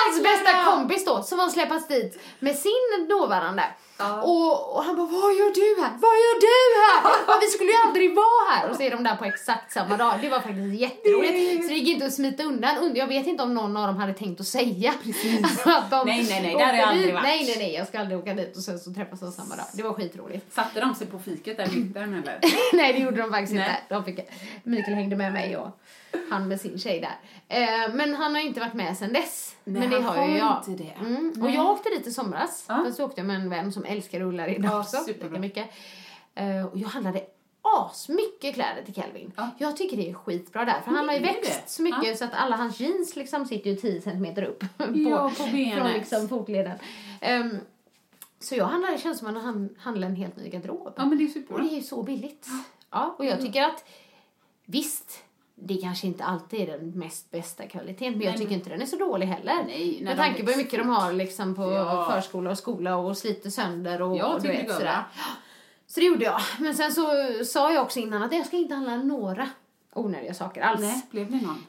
[0.06, 3.62] Hans bästa kompis då, som har släpats dit med sin dåvarande.
[3.98, 4.22] Ja.
[4.22, 5.90] Och, och han bara, vad gör du här?
[5.98, 7.40] Vad gör du här?
[7.40, 8.70] Vi skulle ju aldrig vara här.
[8.70, 10.14] Och så är de där på exakt samma dag.
[10.22, 11.62] Det var faktiskt jätteroligt.
[11.64, 12.78] Så det gick inte att smita undan.
[12.78, 14.94] Und- Jag vet inte om någon av dem hade tänkt att säga.
[15.04, 15.66] Precis.
[15.66, 17.22] att de Nej, nej, nej, där har jag aldrig varit.
[17.24, 19.66] Nej, nej, nej, jag ska aldrig åka dit och sen så träffas de samma dag.
[19.72, 20.54] Det var skitroligt.
[20.54, 22.40] Satte de sig på fiket där i mitten eller?
[22.76, 23.80] Nej, det gjorde de faktiskt Nej.
[23.82, 23.94] inte.
[23.94, 24.18] De fick,
[24.62, 25.68] Mikael hängde med mig och
[26.31, 27.18] han med sin tjej där.
[27.49, 29.57] Eh, men han har inte varit med sen dess.
[29.64, 30.62] Nej, men det har ju jag.
[30.68, 31.07] inte det.
[31.07, 31.42] Mm.
[31.42, 32.64] Och jag åkte dit i somras.
[32.68, 32.83] Ja.
[32.85, 34.96] Fast så åkte jag med en vän som älskar Ullared Ja, också.
[34.96, 35.38] superbra.
[35.38, 35.66] Mycket.
[36.35, 37.23] Eh, och jag handlade
[37.62, 39.33] asmycket kläder till Kelvin.
[39.37, 39.51] Ja.
[39.59, 40.81] Jag tycker det är skitbra där.
[40.85, 41.70] För han har ju växt det.
[41.70, 42.14] så mycket Ja.
[42.16, 44.61] så att alla hans jeans liksom sitter ju 10 centimeter upp.
[44.77, 45.79] på, Ja, på benet.
[45.79, 46.79] Från liksom fotleden.
[47.20, 47.59] Ehm,
[48.40, 50.92] så jag handlade, det känns som att han handlade en helt ny garderob.
[50.96, 51.62] Ja, men det är Och superbra.
[51.62, 52.46] det är ju så billigt.
[52.90, 53.85] Ja, och jag tycker att
[54.64, 55.23] visst,
[55.62, 58.70] det kanske inte alltid är den mest bästa kvaliteten, men jag Nej, tycker men- inte
[58.70, 59.64] den är så dålig heller.
[59.66, 62.09] Nej, Med tanke på hur mycket de har liksom på Ja.
[62.12, 65.05] förskola och skola och sliter sönder och, Jag och du tycker vet sådär.
[65.87, 66.40] Så det gjorde jag.
[66.59, 67.07] Men sen så
[67.44, 69.49] sa jag också innan att jag ska inte handla några
[69.92, 70.81] onödiga saker alls.
[70.81, 71.66] Nej, blev det någon?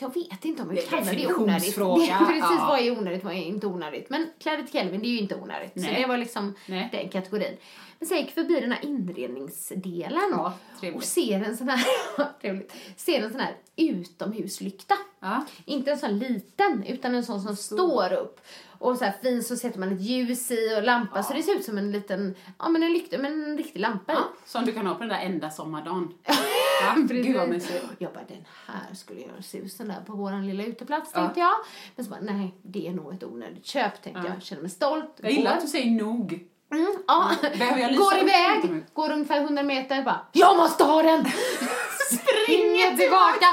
[0.00, 1.76] Jag vet inte om jag kallar det onödigt.
[1.76, 2.66] Det precis ja.
[2.68, 4.10] vad är onödigt vad är inte onödigt.
[4.10, 5.72] Men kläder till Kelvin det är ju inte onödigt.
[5.74, 6.00] Så Nej.
[6.00, 6.88] det var liksom Nej.
[6.92, 7.56] den kategorin.
[7.98, 10.54] Men sen gick förbi den här inredningsdelen Ja,
[10.94, 11.86] och ser en sån här,
[12.40, 14.94] trevligt, ser en sån här utomhuslykta.
[15.20, 15.44] Ja.
[15.64, 18.40] Inte en sån liten utan en sån som står upp.
[18.80, 21.56] Och så här fin så sätter man ett ljus i och lampa så det ser
[21.56, 24.18] ut som en liten, ja men en lykta, men en riktig lampa ja.
[24.46, 26.12] Som du kan ha på den där enda sommardagen.
[26.82, 26.94] Ja.
[26.96, 27.84] Gud vad mysigt.
[27.98, 31.20] Jag bara, den här skulle göra susen där på våran lilla uteplats, Ja.
[31.20, 31.54] tänkte jag.
[31.96, 34.32] Men så bara, nej, det är nog ett onödigt köp, tänkte Ja.
[34.34, 34.42] jag.
[34.42, 35.14] Känner mig stolt.
[35.22, 36.46] Jag gillar att du säger nog.
[36.72, 37.30] Mm, ja.
[37.42, 41.24] Jag Går iväg, går ungefär 100 meter, bara, jag måste ha den!
[42.10, 43.46] Springer tillbaka,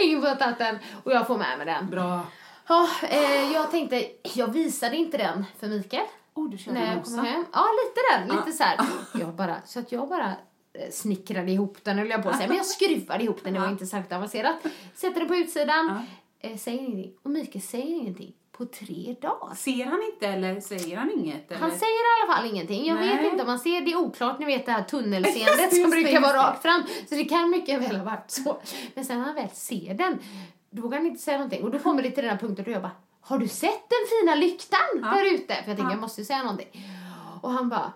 [0.00, 1.90] in på tatten och jag får med mig den.
[1.90, 2.20] Bra.
[2.72, 6.06] Ja, eh, jag tänkte, jag visade inte den för Mikael.
[6.34, 7.16] Oh, du körde när jag rosa.
[7.16, 7.44] kom hem.
[7.52, 8.36] Ja, lite den.
[8.36, 8.78] Lite så här.
[9.20, 10.28] Jag bara, så att jag bara
[10.72, 12.48] eh, snickrade ihop den, höll jag på att säga.
[12.48, 14.56] Men jag skruvade ihop den, det var inte särskilt avancerat.
[14.94, 16.02] Sätter den på utsidan,
[16.40, 17.12] eh, säger ingenting.
[17.22, 18.34] Och Mikael säger ingenting.
[18.52, 19.54] på tre dagar.
[19.54, 21.50] Ser han inte eller säger han inget?
[21.50, 21.60] Eller?
[21.60, 22.86] Han säger i alla fall ingenting.
[22.86, 23.16] Jag Nej.
[23.16, 26.20] vet inte om man ser, det är oklart, ni vet det här tunnelseendet som brukar
[26.20, 26.82] vara rakt fram.
[27.08, 28.60] Så det kan mycket väl ha varit så.
[28.94, 30.18] Men sen när han väl ser den,
[30.72, 31.62] då vågar han inte säga någonting.
[31.64, 33.98] Och då kommer det till den här punkten då jag bara, har du sett den
[34.20, 35.00] fina lyktan Ja.
[35.10, 35.46] där ute?
[35.46, 35.90] För jag tänker, Ja.
[35.90, 36.68] jag måste ju säga någonting.
[37.40, 37.92] Och han bara,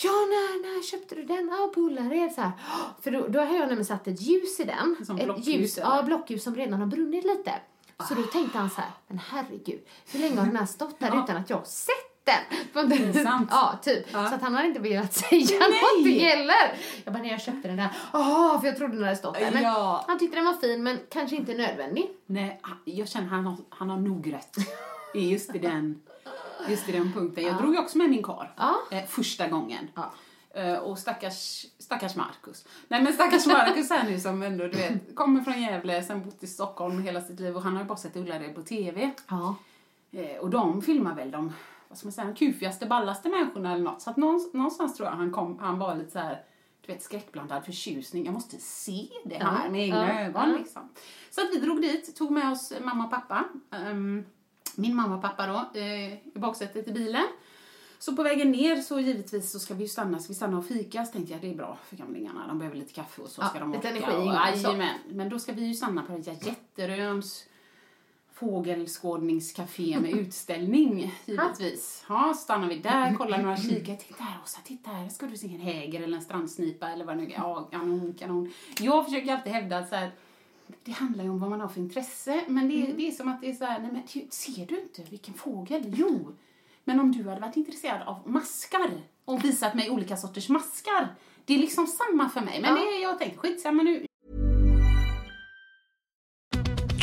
[0.00, 1.48] Ja, när, när köpte du den?
[1.48, 2.32] Ja, på Ullared.
[2.32, 2.52] Så här.
[3.02, 4.96] För då, då har jag nämligen satt ett ljus i den.
[5.06, 7.52] Som ett blockljus, ljus, ja, blockljus som redan har brunnit lite.
[8.08, 9.80] Så då tänkte han så här, men herregud,
[10.12, 11.24] hur länge har den här stått där Ja.
[11.24, 12.90] utan att jag har sett den?
[12.90, 13.48] Pinsamt.
[13.50, 14.06] Ja, typ.
[14.12, 14.28] Ja.
[14.28, 15.80] Så att han har inte velat säga Nej.
[15.82, 16.74] någonting heller.
[17.04, 19.50] Jag bara, när jag köpte den där, åh, för jag trodde den hade stått där.
[19.50, 20.04] Men Ja.
[20.08, 22.10] han tyckte den var fin, men kanske inte nödvändig.
[22.26, 24.56] Nej, jag känner han har, han har nog rätt.
[25.14, 26.00] Just i den,
[26.68, 27.44] just i den punkten.
[27.44, 28.74] Jag drog ju också med min kar Ja.
[28.90, 29.88] eh, första gången.
[29.94, 30.12] Ja.
[30.54, 32.64] Eh, och stackars, stackars Marcus.
[32.88, 36.42] Nej men stackars Marcus här nu som ändå, du vet, kommer från Gävle, sen bott
[36.42, 39.10] i Stockholm hela sitt liv och han har ju bara sett Ullared på TV.
[39.28, 39.54] Ja.
[40.12, 41.52] Eh, och de filmar väl de,
[41.88, 44.02] vad ska man säga, de kufigaste, ballaste människorna eller något.
[44.02, 46.42] Så att någonstans, någonstans tror jag han kom, han var lite så här,
[46.86, 48.24] du vet skräckblandad förtjusning.
[48.24, 50.56] Jag måste se det här med egna ja, ögon ja.
[50.58, 50.88] liksom.
[51.30, 53.44] Så att vi drog dit, tog med oss mamma och pappa.
[53.70, 54.24] Ehm,
[54.76, 57.26] min mamma och pappa då, eh, i baksätet i bilen.
[57.98, 60.66] Så på vägen ner så givetvis så ska vi ju stanna, så vi stannar och
[60.66, 61.04] fika.
[61.04, 63.48] Så tänkte jag det är bra för gamlingarna, de behöver lite kaffe och så Ja,
[63.48, 63.96] ska de lite orka.
[63.96, 64.66] energi och, så.
[64.66, 64.98] jajamän.
[65.10, 67.44] Men då ska vi ju stanna på det här Jätteröns
[68.38, 72.04] fågelskådningscafé med utställning givetvis.
[72.08, 73.96] Ja, stannar vi där, kollar några kikare.
[73.96, 77.16] Titta här Åsa, titta här, ska du se en häger eller en strandsnipa eller vad
[77.16, 77.34] det nu är.
[77.36, 78.52] Ja, kanon, kanon.
[78.80, 80.10] Jag försöker alltid hävda att så här,
[80.84, 82.44] det handlar ju om vad man har för intresse.
[82.48, 84.80] Men det, är- det är som att det är så här, nej men ser du
[84.80, 85.94] inte vilken fågel?
[85.96, 86.32] Jo.
[86.84, 88.90] Men om du hade varit intresserad av maskar
[89.24, 91.14] och visat mig olika sorters maskar.
[91.44, 92.60] Det är liksom samma för mig.
[92.60, 92.76] Men Ja.
[92.76, 94.06] det är jag tänkt, skitsamma nu.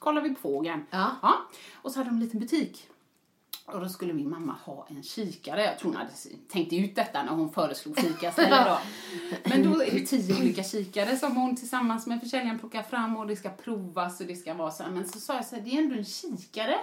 [0.00, 0.86] Kollar vi på fågeln.
[0.90, 1.16] Ja.
[1.74, 2.86] Och så hade de en liten butik.
[3.66, 5.64] Och då skulle min mamma ha en kikare.
[5.64, 6.12] Jag tror hon hade
[6.48, 8.78] tänkt ut detta när hon föreslog fikaställe då.
[9.50, 13.26] Men då är det tio olika kikare som hon tillsammans med försäljaren plockar fram och
[13.26, 14.84] det ska provas och det ska vara så.
[14.90, 16.76] Men så sa jag så här, det är ändå en kikare.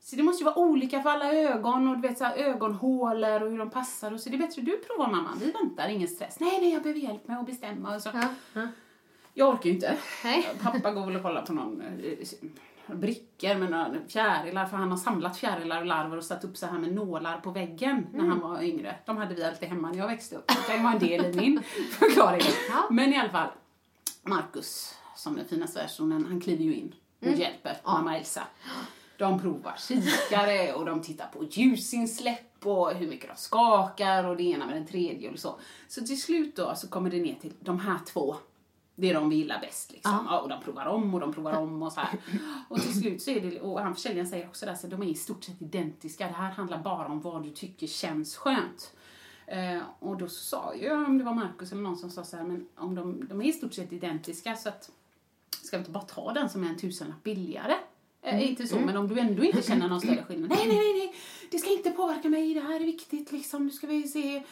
[0.00, 3.42] Så det måste ju vara olika för alla ögon och du vet så här, ögonhålor
[3.42, 5.30] och hur de passar och så det är bättre du provar mamma.
[5.40, 6.40] Vi väntar, ingen stress.
[6.40, 8.10] Nej, nej, jag behöver hjälp med att bestämma och så.
[8.14, 8.28] Ja.
[8.52, 8.66] Ja.
[9.34, 9.96] Jag orkar ju inte.
[10.24, 10.48] Nej.
[10.62, 14.98] Pappa går väl och kollar på någon eh, brickor med några fjärilar för han har
[14.98, 18.40] samlat fjärilar och larver och satt upp så här med nålar på väggen när han
[18.40, 18.96] var yngre.
[19.06, 20.52] De hade vi alltid hemma när jag växte upp.
[20.68, 22.42] Det vara en del i min förklaring.
[22.70, 22.88] Ja.
[22.90, 23.48] Men i alla fall,
[24.22, 28.42] Marcus, som den fina svärsonen, han kliver ju in och hjälper mamma Elsa.
[29.18, 34.42] De provar kikare och de tittar på ljusinsläpp och hur mycket de skakar och det
[34.42, 35.58] ena med den tredje och så.
[35.88, 38.36] Så till slut då så kommer det ner till de här två.
[38.96, 40.26] Det de vi gillar bäst liksom.
[40.30, 42.18] Ja, och de provar om och de provar om och så här.
[42.68, 45.14] Och till slut så är det, och han försäljaren säger också så de är i
[45.14, 46.26] stort sett identiska.
[46.26, 48.92] Det här handlar bara om vad du tycker känns skönt.
[49.46, 52.44] Eh, och då sa ju, om det var Markus eller någon som sa så här,
[52.44, 54.90] men om de, de är i stort sett identiska så att
[55.62, 57.74] ska vi inte bara ta den som är en tusenlapp billigare?
[58.22, 60.50] Eh, inte så, men om du ändå inte känner någon större skillnad.
[60.50, 61.14] Nej, nej, nej, nej,
[61.50, 64.36] det ska inte påverka mig, det här är viktigt liksom, nu ska vi se.
[64.36, 64.42] Eh,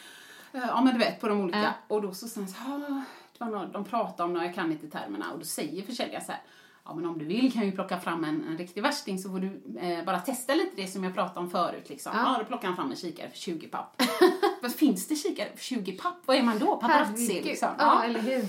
[0.67, 1.73] ja, men du vet, på de olika.
[1.87, 3.03] Och då så säger han så här,
[3.43, 5.83] "Ah, det var någon, de pratar om några, jag kan inte termerna, och då säger
[5.83, 6.41] försäljaren så här,
[6.85, 9.39] ja men om du vill kan ju plocka fram en, en riktig värsting så får
[9.39, 12.11] du eh, bara testa lite det som jag pratade om förut liksom.
[12.15, 12.21] Ja.
[12.33, 14.01] Ja, då plockar han fram en kikare för 20 papp.
[14.61, 16.17] Vad finns det kikare för 20 papp?
[16.25, 16.75] Vad är man då?
[16.77, 17.69] Paparazzi liksom.
[17.77, 18.45] Ja, eller hur?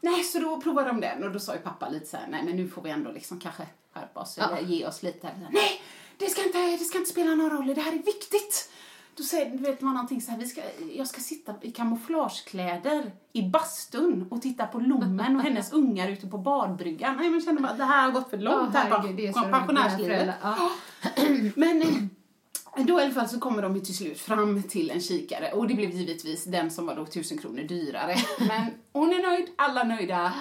[0.00, 2.42] Nej, så då provade de den och då sa ju pappa lite så här, nej
[2.44, 5.26] men nu får vi ändå liksom kanske skärpa oss eller ge oss lite.
[5.26, 5.82] här." Nej,
[6.16, 8.70] det ska, inte, det ska inte spela någon roll, det här är viktigt.
[9.18, 10.60] Då säger du vet man någonting så här, vi ska,
[10.92, 16.26] jag ska sitta i kamouflagekläder i bastun och titta på Lommen och hennes ungar ute
[16.26, 17.16] på badbryggan.
[17.16, 20.34] Nej, men kände bara det här har gått för långt herregud, med pensionärslivet.
[20.42, 20.70] Ja.
[21.56, 25.52] Men eh, då i alla fall så kommer de till slut fram till en kikare
[25.52, 28.16] och det blev givetvis den som var då tusen kronor dyrare.
[28.48, 30.32] Men hon är nöjd, alla nöjda,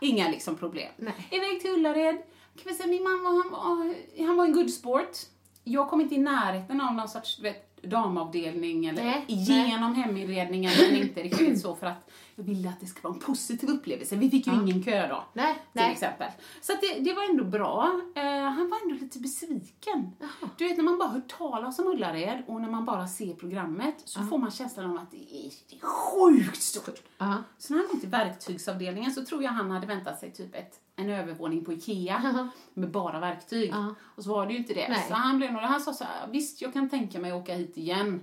[0.00, 0.92] inga liksom problem.
[0.96, 1.28] Nej.
[1.30, 2.16] Iväg till Ullared,
[2.56, 3.94] kan vi säga min mamma han var,
[4.26, 5.16] han var en good sport.
[5.64, 10.72] Jag kom inte i närheten av någon sorts du vet, damavdelning eller Nej, genom heminredningen
[10.80, 14.16] men inte riktigt så för att jag ville att det ska vara en positiv upplevelse.
[14.16, 15.24] Vi fick ju ingen kö då.
[15.32, 15.92] Nej, till nej.
[15.92, 16.28] exempel.
[16.60, 18.00] Så det, det var ändå bra.
[18.14, 20.12] Eh, han var ändå lite besviken.
[20.56, 23.94] Du vet när man bara hör talas om Ullared och när man bara ser programmet
[24.04, 27.02] så får man känslan av att det är, det är sjukt stort.
[27.18, 27.42] Ja.
[27.58, 30.80] Så när han kom till verktygsavdelningen så tror jag han hade väntat sig typ ett,
[30.96, 33.70] en övervåning på Ikea med bara verktyg.
[33.70, 33.94] Ja.
[34.16, 34.88] Och så var det ju inte det.
[34.88, 35.04] Nej.
[35.08, 37.54] Så han, blev nog, han sa så här, visst jag kan tänka mig att åka
[37.54, 38.20] hit igen.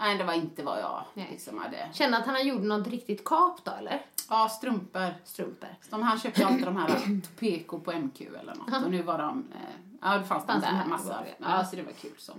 [0.00, 1.28] Nej, det var inte vad jag Nej.
[1.30, 1.88] liksom hade.
[1.92, 4.06] Känner att han gjorde något riktigt kap då, eller?
[4.28, 5.14] Ja, strumpor.
[5.24, 5.68] Strumpor.
[5.90, 6.88] De, han köpte alltid de här
[7.20, 8.84] Topeco på MQ eller något.
[8.84, 9.60] Och nu var de, eh,
[10.00, 11.24] ja det fanns, Fanns de där massa.
[11.38, 12.32] Ja, så det var kul så.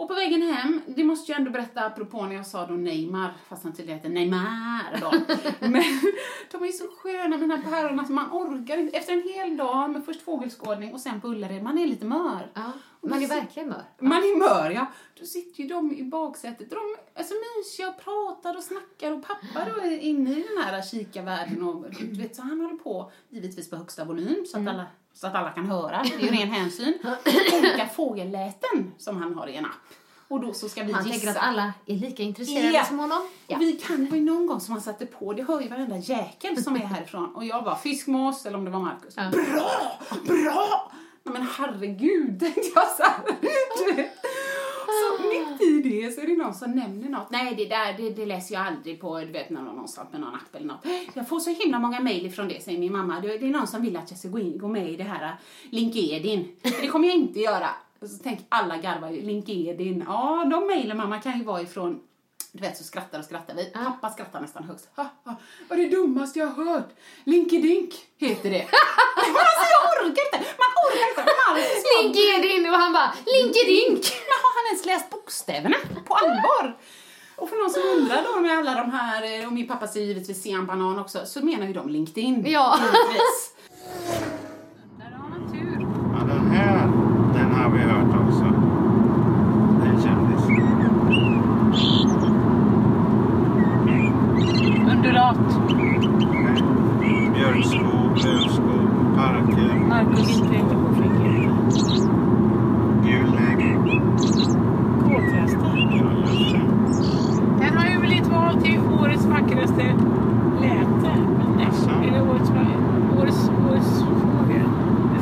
[0.00, 3.32] Och på vägen hem, det måste jag ändå berätta apropå när jag sa då Neymar,
[3.48, 5.10] fast han tydligen heter Neymar då.
[5.68, 5.82] Men
[6.52, 8.96] de är så sköna här päronen så man orkar inte.
[8.96, 12.50] Efter en hel dag med först fågelskådning och sen på Ullared, man är lite mör.
[12.54, 12.72] Ja.
[13.00, 13.84] Man är verkligen mör.
[13.98, 14.86] Man är mör, ja.
[15.20, 16.70] Då sitter ju de i baksätet.
[16.70, 20.64] De är så mysiga och pratar och snackar och pappa då är inne i den
[20.64, 24.60] här kikarvärlden och du vet så han håller på givetvis på högsta volym så att
[24.60, 24.74] Mm.
[24.74, 26.02] alla så att alla kan höra.
[26.02, 26.98] Det är ju ren hänsyn.
[27.58, 29.72] Olika fågelläten som han har i en app.
[30.28, 31.18] Och då så ska vi Han gissa.
[31.18, 32.84] tänker att alla är lika intresserade Ja.
[32.84, 33.28] som honom.
[33.46, 33.56] Ja.
[33.58, 36.76] Vi kan, ju någon gång som han satte på, det hör ju varenda jäkel som
[36.76, 37.34] är härifrån.
[37.34, 39.14] Och jag var fiskmås, eller om det var Marcus.
[39.16, 39.30] Ja.
[39.30, 39.98] Bra!
[40.24, 40.92] Bra!
[41.22, 43.22] Nej men herregud, tänkte jag så här.
[44.90, 47.30] Så mitt i det så är det någon som nämner något.
[47.30, 50.20] Nej, det där det, det läser jag aldrig på, du vet, när någon någonstans med
[50.20, 50.86] någon app eller något.
[51.14, 53.20] Jag får så himla många mejl ifrån det, säger min mamma.
[53.20, 55.04] Det, det är någon som vill att jag ska gå, in, gå med i det
[55.04, 55.30] här äh,
[55.70, 56.48] LinkedIn.
[56.62, 57.68] Det kommer jag inte göra.
[58.02, 60.04] Så tänker alla garvar ju, LinkedIn.
[60.06, 62.00] Ja, de mejlen mamma kan ju vara ifrån
[62.52, 63.64] du vet så skrattar och skrattar vi.
[63.64, 64.88] Pappa skrattar nästan högst.
[64.96, 65.34] Ha, ha.
[65.68, 66.88] Vad är det dummaste jag har hört?
[67.24, 68.62] Linkedink heter det.
[69.16, 70.38] alltså jag orkar inte.
[70.62, 71.22] Man orkar inte.
[71.40, 73.92] Marcus LinkedIn och han bara LinkedIn!
[74.28, 76.76] men har han ens läst bokstäverna på allvar?
[77.36, 80.06] Och för någon som undrar då med alla de här, eh, och min pappa säger
[80.06, 82.44] givetvis Sian Banan också, så menar ju de LinkedIn.
[82.48, 82.78] Ja.
[82.80, 83.54] Givetvis.
[84.98, 85.86] Där har man tur.
[86.18, 86.86] Ja, den här,
[87.34, 88.44] den har vi hört också.
[89.80, 90.44] Det är en kändis.
[94.92, 95.36] Undulat.
[97.00, 97.30] Nej.
[97.34, 100.40] Björkskog, lövskog, parker, Marcus.
[103.04, 103.76] gulläge.
[105.02, 105.76] Kolträstar.
[105.90, 106.60] Ja, just det.
[107.60, 109.82] Den har ju blivit vald till årets vackraste
[110.60, 111.12] läte.
[111.38, 111.90] Men nej, Jaså?
[112.02, 112.50] Eller årets,
[113.20, 114.66] årets, årets fågel.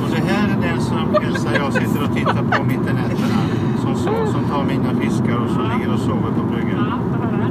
[0.04, 2.92] Och det här är den som Elsa och jag sitter och tittar på mitt i
[2.92, 3.40] nätterna.
[3.82, 6.86] Som, så, som tar mina fiskar och som ligger och sover på bryggan.
[6.90, 7.48] Ja, få höra.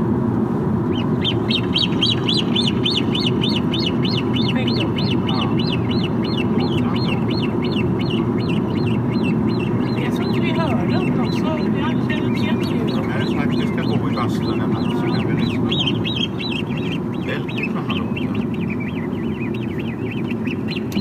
[4.53, 5.27] Skäggdockor.
[5.27, 5.49] Ja.
[6.57, 7.13] Låter han då?
[10.03, 11.59] Jag tror inte vi hörde dem också.
[11.75, 13.05] Vi hade känner inte igen De ljudet.
[13.05, 16.03] här faktiskt ska bo i bastun en natt så kan vi lyssna på dem.
[17.25, 18.43] Väldigt bra han låter.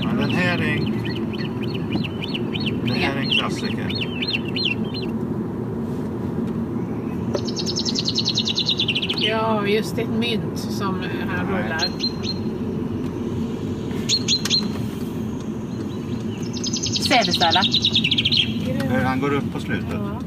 [0.07, 0.85] Men den här är en,
[2.87, 3.91] den här är en klassiker.
[9.19, 10.03] Ja, just det.
[10.03, 11.63] Ett mynt som eh, här Nej.
[11.63, 11.91] rullar.
[17.09, 17.61] Sädesärla.
[18.91, 19.89] Hur han går upp på slutet.
[19.93, 20.21] Ja.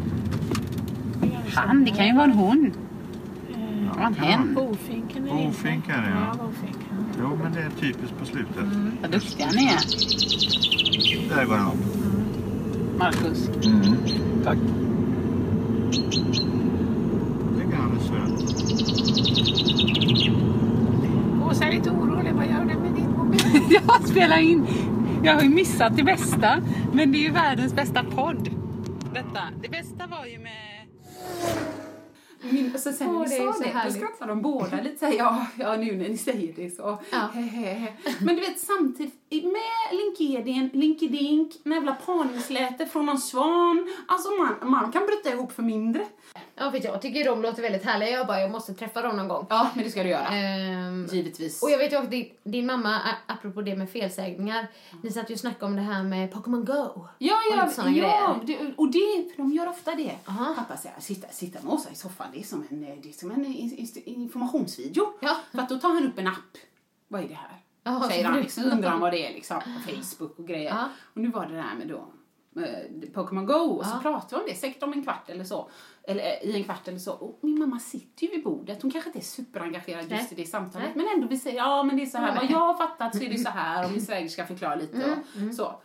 [1.79, 2.73] Han, det kan ju vara en hon.
[3.49, 4.53] Eh, var en hen.
[4.55, 6.35] Bofinken är Bofink är det, ja.
[6.37, 7.05] Ja, bofinken.
[7.19, 8.65] Jo, men det är typiskt på slutet.
[9.01, 9.79] Vad duktig han är.
[11.35, 11.85] Där går han upp.
[12.97, 13.49] Marcus.
[14.43, 14.57] Tack.
[17.57, 18.31] Tycker han är söt.
[21.49, 22.33] Åsa är lite orolig.
[22.33, 23.41] Vad gör du med din mobil?
[23.69, 24.67] Jag spelar in.
[25.23, 26.61] Jag har ju missat det bästa.
[26.93, 28.49] Men det är ju världens bästa podd.
[29.13, 29.41] Detta.
[29.61, 30.58] Det bästa var ju med...
[32.71, 35.47] Min, så sen Åh, när vi sa det, då skrattade de båda lite såhär, ja,
[35.57, 36.97] ja nu när ni säger det så.
[37.11, 37.29] Ja.
[37.33, 37.93] Hehehe.
[38.21, 43.93] Men du vet samtidigt, med LinkedIn, LinkedIn, en jävla parningsläte från någon svan.
[44.07, 46.05] Alltså man, man kan bryta ihop för mindre.
[46.55, 48.09] Ja, för jag tycker de låter väldigt härliga.
[48.09, 49.45] Jag bara, jag måste träffa dem någon gång.
[49.49, 50.27] Ja, men det ska du göra.
[50.27, 51.63] Ehm, Givetvis.
[51.63, 54.67] och jag vet ju också, din, din mamma, apropå det med felsägningar,
[55.03, 56.73] ni satt ju och snackade om det här med Pokémon Go.
[57.17, 58.59] Ja, Och ja, såna ja grejer.
[58.67, 60.11] det, och det, de gör ofta det.
[60.25, 60.53] Aha.
[60.57, 63.31] Pappa säger, sitta, sitta med Åsa i soffan, det är som en, det är som
[63.31, 65.13] en in- in- informationsvideo.
[65.19, 65.37] Ja.
[65.51, 66.57] För att då tar han upp en app.
[67.07, 67.57] Vad är det här?
[67.93, 70.69] Ja, säger så han, liksom, undrar han vad det är liksom, på Facebook och grejer.
[70.69, 70.89] Ja.
[71.13, 72.07] Och nu var det här med då
[72.61, 73.99] eh, Pokémon Go och så Ja.
[74.01, 75.69] pratade vi om det, säkert om en kvart eller så.
[76.03, 77.11] Eller eh, i en kvart eller så.
[77.13, 80.27] Och min mamma sitter ju vid bordet, hon kanske inte är superengagerad just Nej.
[80.31, 80.95] i det samtalet.
[80.95, 81.05] Nej.
[81.05, 82.37] Men ändå vi säger, ja men det är så här, Nej.
[82.41, 85.49] vad jag har fattat så är det så här och min svägerska förklara lite Mm,
[85.49, 85.81] och så.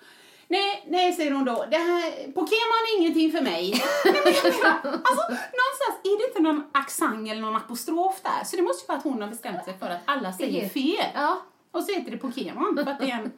[0.49, 1.65] Nej, nej, säger hon då.
[1.71, 3.71] Det här, Pokémon är ingenting för mig.
[4.05, 4.15] Nej,
[4.63, 8.45] men alltså, någonstans är det inte någon accent eller någon apostrof där.
[8.45, 11.07] Så det måste ju vara att hon har bestämt sig för att alla säger fel.
[11.15, 11.43] Ja.
[11.75, 12.81] Och så heter det Pokémon.
[12.85, 13.33] För att det är en...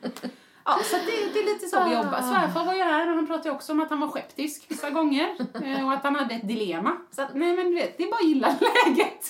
[0.65, 2.03] Ja, så det, det är lite så vi Ah.
[2.03, 2.21] jobbar.
[2.23, 5.29] Svärfar var ju här och han pratade också om att han var skeptisk vissa gånger.
[5.65, 6.93] eh, Och att han hade ett dilemma.
[7.11, 8.49] Så att, nej men du vet, det är bara att gilla
[8.87, 9.25] läget.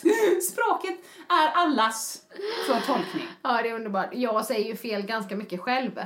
[0.45, 0.99] Språket
[1.29, 2.23] är allas
[2.67, 3.27] för tolkning.
[3.43, 4.09] Ja, det är underbart.
[4.13, 6.01] Jag säger ju fel ganska mycket själv.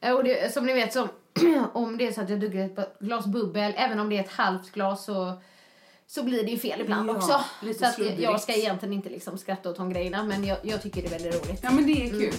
[0.00, 1.08] Eh, Och det, som ni vet, så,
[1.72, 4.32] om det är så att jag dricker ett glas bubbel, även om det är ett
[4.32, 5.32] halvt glas så,
[6.10, 7.44] så blir det ju fel ibland Ja, också.
[7.78, 11.02] Så att jag ska egentligen inte liksom skratta åt de grejerna, men jag, jag tycker
[11.02, 11.60] det är väldigt roligt.
[11.62, 12.34] Ja men det är kul.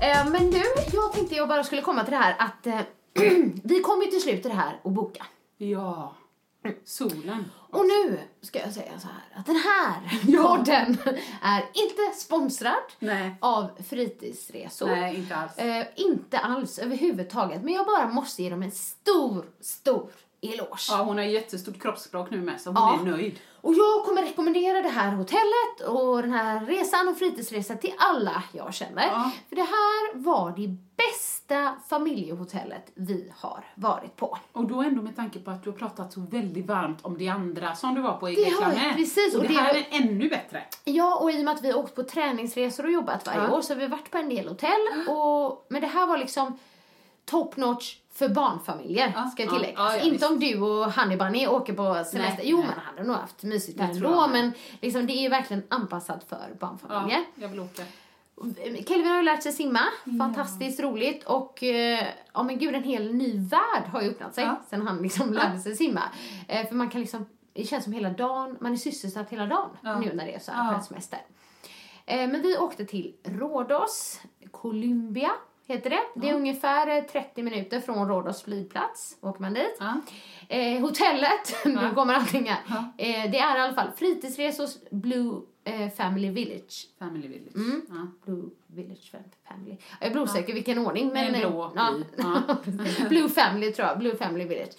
[0.00, 2.80] Eh, men nu, jag tänkte jag bara skulle komma till det här att eh,
[3.64, 5.26] vi kommer ju till slut till det här att boka.
[5.56, 6.16] Ja.
[6.84, 7.50] Solen.
[7.70, 10.42] Och nu ska jag säga så här att den här Ja.
[10.56, 10.96] podden
[11.42, 13.34] är inte sponsrad Nej.
[13.40, 14.86] av fritidsresor.
[14.86, 15.58] Nej, inte alls.
[15.58, 17.62] Eh, inte alls överhuvudtaget.
[17.62, 20.10] Men jag bara måste ge dem en stor, stor
[20.40, 20.86] eloge.
[20.90, 23.00] Ja, hon har jättestort kroppsspråk nu med så hon Ja.
[23.00, 23.38] är nöjd.
[23.64, 28.42] Och jag kommer rekommendera det här hotellet och den här resan och fritidsresan till alla
[28.52, 29.02] jag känner.
[29.06, 29.30] Ja.
[29.48, 34.38] För det här var det bästa familjehotellet vi har varit på.
[34.52, 37.28] Och då ändå med tanke på att du har pratat så väldigt varmt om det
[37.28, 38.96] andra som du var på i Det har Grekland med.
[38.96, 40.62] precis, Och, och det, det här är ännu bättre.
[40.84, 43.56] Ja, och i och med att vi har åkt på träningsresor och jobbat varje Ja.
[43.56, 44.86] år så har vi varit på en del hotell.
[45.08, 46.58] Och, men det här var liksom
[47.24, 49.74] top notch för barnfamiljer, Ja, ska tilläggas.
[49.76, 50.30] ja, ja, inte visst.
[50.30, 52.20] om du och Honey Bunny åker på semester.
[52.20, 52.66] Nej, jo, nej.
[52.66, 54.26] man hade nog haft mysigt Det ändå.
[54.28, 57.18] Men liksom, det är verkligen anpassat för barnfamiljer.
[57.18, 57.82] Ja, jag vill åka.
[58.86, 59.80] Kelvin har ju lärt sig simma,
[60.18, 62.04] fantastiskt roligt och eh,
[62.34, 65.58] ja men gud en hel ny värld har ju öppnat sig sen han liksom lärde
[65.60, 66.02] sig simma.
[66.48, 69.70] Eh, för man kan liksom, det känns som hela dagen, man är sysselsatt hela dagen
[69.82, 70.80] nu när det är så här Ja.
[70.82, 71.18] semester.
[72.06, 74.20] Eh, men vi åkte till Rhodos,
[74.50, 75.30] Columbia
[75.66, 76.00] heter det.
[76.14, 79.76] Det är ungefär eh, 30 minuter från Rhodos flygplats, åker man dit.
[79.80, 80.00] Ja.
[80.48, 82.60] Eh, hotellet, nu kommer allting här.
[82.68, 83.04] Ja.
[83.04, 86.88] Eh, det är i alla fall fritidsresor Blue eh, Family Village.
[86.98, 87.56] Family Village.
[87.56, 87.82] Mm.
[87.88, 88.06] Ja.
[88.24, 89.12] Blue Village
[89.48, 89.76] Family.
[90.00, 91.10] Jag är osäker vilken ordning.
[91.12, 91.92] Men, Men blå, ja.
[91.92, 92.04] bly.
[92.16, 92.56] Ja.
[93.08, 93.98] Blue Family tror jag.
[93.98, 94.72] Blue Family Village.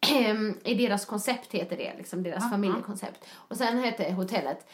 [0.00, 3.24] Ehm, I deras koncept heter det, liksom deras Ja, familjekoncept.
[3.34, 4.66] Och sen heter hotellet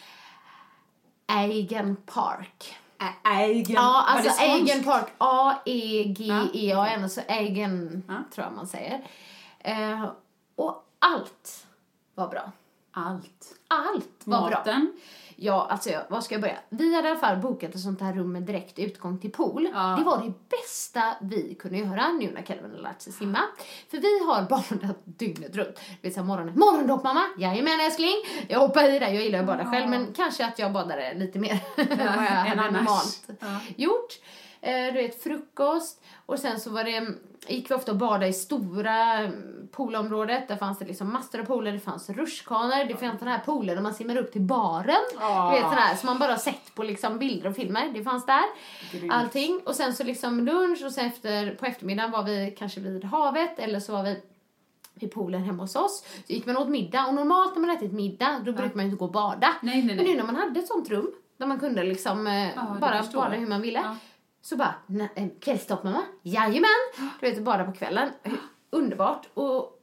[1.26, 2.74] Aigen Park.
[3.22, 3.74] Aigen.
[3.74, 4.42] Ja, alltså?
[4.42, 5.06] Aigen Park.
[5.18, 7.04] A-E-G-E-A-N.
[7.04, 8.14] Och så Aigen, Ja.
[8.34, 9.04] tror jag man säger.
[9.58, 10.04] Eh,
[10.56, 11.66] och allt
[12.14, 12.52] var bra.
[12.92, 13.54] Allt.
[13.68, 14.62] Allt var bra.
[15.36, 16.58] Ja, alltså var ska jag börja?
[16.68, 19.68] Vi hade i alla fall bokat ett sånt här rum med direkt utgång till pool.
[19.74, 19.94] Ja.
[19.98, 23.38] Det var det bästa vi kunde göra nu när Kelvin har lärt sig simma.
[23.90, 25.74] För vi har badat dygnet runt.
[25.76, 26.58] Det vill säga morgonen.
[26.58, 27.24] Morgondopp mamma!
[27.38, 28.14] Jajamän älskling!
[28.48, 31.38] Jag hoppar i där, jag gillar att bada själv men kanske att jag badade lite
[31.38, 33.60] mer än vad jag hade normalt Ja.
[33.76, 34.12] gjort.
[34.60, 37.08] Eh, du vet frukost och sen så var det,
[37.48, 40.48] gick vi ofta och badade i stora mm, poolområdet.
[40.48, 43.74] Där fanns det liksom massor av pooler, det fanns rutschkanor, det fanns den här poolen
[43.74, 45.04] där man simmar upp till baren.
[45.20, 45.50] Ja.
[45.50, 47.90] Du vet sån här som man bara sett på liksom bilder och filmer.
[47.94, 48.44] Det fanns där.
[48.92, 49.12] Grymt.
[49.12, 49.60] Allting.
[49.64, 53.58] Och sen så liksom lunch och sen efter, på eftermiddagen var vi kanske vid havet
[53.58, 54.22] eller så var vi
[54.94, 56.04] vid poolen hemma hos oss.
[56.26, 58.90] Så gick man åt middag och normalt när man ätit middag då brukar man ju
[58.90, 59.54] inte gå och bada.
[59.62, 60.06] Nej, nej, Men nej.
[60.06, 63.02] nu när man hade ett sånt rum där man kunde liksom eh, Ja, det bara
[63.12, 63.78] bada hur man ville.
[63.78, 63.96] Ja.
[64.44, 66.70] Så bara, "Nä, eh, kvällstopp mamma, jajamän!
[67.20, 68.08] Du vet, bada på kvällen.
[68.70, 69.28] Underbart.
[69.34, 69.80] Och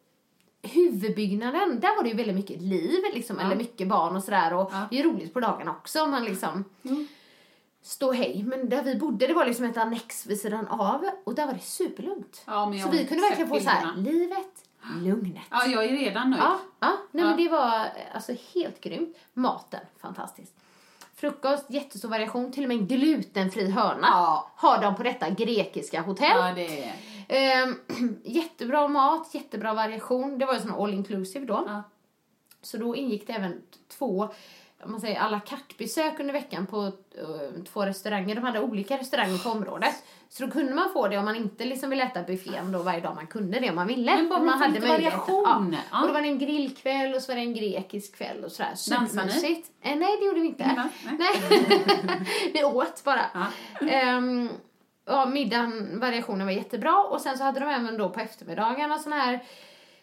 [0.61, 3.45] huvudbyggnaden, där var det ju väldigt mycket liv, liksom, Ja.
[3.45, 4.53] eller mycket barn och sådär.
[4.53, 4.87] Och Ja.
[4.91, 6.05] det är roligt på dagarna också.
[6.07, 7.07] Man liksom Mm.
[7.81, 8.43] stå hej.
[8.43, 11.09] Men där vi bodde, det var liksom ett annex vid sidan av.
[11.23, 12.43] Och där var det superlugnt.
[12.47, 14.11] Ja, så vi kunde verkligen få sett så här, bilderna.
[14.11, 14.65] livet,
[15.01, 15.43] lugnet.
[15.51, 16.43] Ja, jag är redan nöjd.
[16.43, 16.97] Ja, ja.
[17.11, 19.17] Nej, men det var eh, alltså helt grymt.
[19.33, 20.53] Maten, fantastiskt.
[21.21, 22.51] Frukost, jättestor variation.
[22.51, 24.51] Till och med en glutenfri hörna Ja.
[24.55, 26.37] har de på detta grekiska hotell.
[26.37, 26.93] Ja, det är...
[27.27, 27.79] Ehm,
[28.23, 30.37] jättebra mat, jättebra variation.
[30.37, 31.63] Det var ju sån all inclusive då.
[31.67, 31.83] Ja.
[32.61, 33.61] Så då ingick det även
[33.97, 34.29] två
[34.85, 38.35] man säger à la carte-besök under veckan på eh, två restauranger.
[38.35, 39.95] De hade olika restauranger på området.
[40.29, 42.99] Så då kunde man få det om man inte liksom ville äta buffén då varje
[43.01, 44.15] dag man kunde det om man ville.
[44.15, 45.19] Men bara man får lite möjligheten.
[45.19, 45.73] variation.
[45.73, 45.79] Ja.
[45.91, 46.01] Ja.
[46.01, 48.73] Och det var en grillkväll och så var det en grekisk kväll och sådär.
[48.89, 49.63] Dansade ni?
[49.81, 50.65] Eh, nej, det gjorde vi inte.
[50.67, 51.41] Nej, nej.
[51.59, 52.51] Nej.
[52.53, 53.25] vi åt bara.
[53.33, 53.87] Ja.
[53.87, 54.49] Ehm,
[55.05, 57.03] ja, middagen, variationen var jättebra.
[57.03, 59.39] Och sen så hade de även då på eftermiddagarna sån här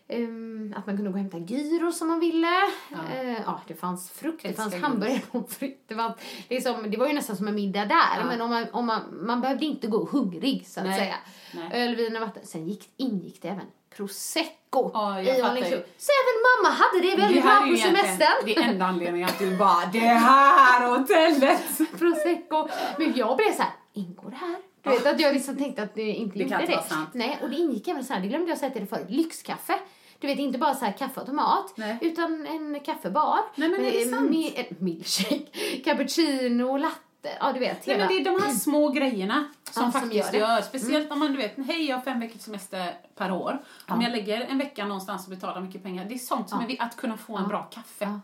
[0.08, 2.48] ehm, att man kunde gå och hämta gyros om man ville.
[2.90, 2.98] Ja.
[3.14, 5.86] Eh, ja, det fanns frukt, det fanns hamburgare pommes frites.
[5.86, 6.14] Det, var,
[6.48, 8.18] liksom, det var ju nästan som en middag där.
[8.18, 8.24] Ja.
[8.26, 10.98] Men om man, om man, man behövde inte gå hungrig så att Nej.
[10.98, 11.14] säga.
[11.54, 11.82] Nej.
[11.82, 12.46] Öl, vin och vatten.
[12.46, 15.82] Sen gick, ingick det även prosecco Ja, i inclusive.
[15.98, 18.44] Så även mamma hade det väldigt bra på semestern.
[18.44, 21.78] Det är enda anledningen att du bara, det här hotellet!
[21.98, 22.68] prosecco.
[22.98, 24.56] Men jag blev så här, ingår det här?
[24.82, 26.82] Du vet att jag liksom tänkte att det inte Det gjorde det.
[26.88, 27.10] sant.
[27.12, 29.78] Nej, och det ingick även så här, det glömde jag säga till dig förut, lyxkaffe.
[30.20, 31.98] Du vet inte bara så här kaffeautomat, Nej.
[32.00, 33.38] utan en kaffebar.
[33.54, 34.30] Nej, men är det med- sant?
[34.30, 36.98] med en milkshake, cappuccino, latte,
[37.40, 37.86] ja du vet.
[37.86, 40.46] Nej, hela- men det är de här små grejerna som Ja, som faktiskt gör gör,
[40.48, 40.52] det.
[40.52, 40.62] Mm.
[40.62, 43.62] Speciellt om man, du vet, hej jag har fem veckors semester per år.
[43.88, 46.66] Om jag lägger en vecka någonstans och betalar mycket pengar, det är sånt som är
[46.66, 48.20] vi- att kunna få en bra kaffe.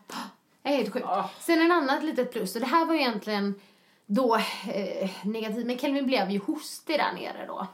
[0.62, 1.06] Det är helt sjukt.
[1.08, 1.30] Ja.
[1.40, 3.54] Sen en annat litet plus, och det här var ju egentligen
[4.06, 7.66] då eh, negativt, men Kelvin blev ju hostig där nere då.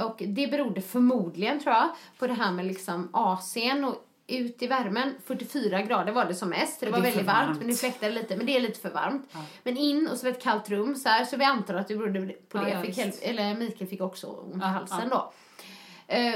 [0.00, 0.06] Ja.
[0.06, 1.88] Och det berodde förmodligen, tror jag,
[2.18, 6.48] på det här med liksom AC'n och ut i värmen, 44 grader var det som
[6.48, 6.80] mest.
[6.80, 7.58] Det Ja, var det är väldigt varmt, varmt.
[7.58, 9.30] men det fläktade lite, men det är lite för varmt.
[9.62, 11.88] Men in och så var det ett kallt rum så här, så vi antar att
[11.88, 12.70] det berodde på Ja, det.
[12.70, 12.82] ja.
[12.82, 15.16] Kel- eller Mikael fick också ont i Ja, halsen ja.
[15.16, 15.32] då.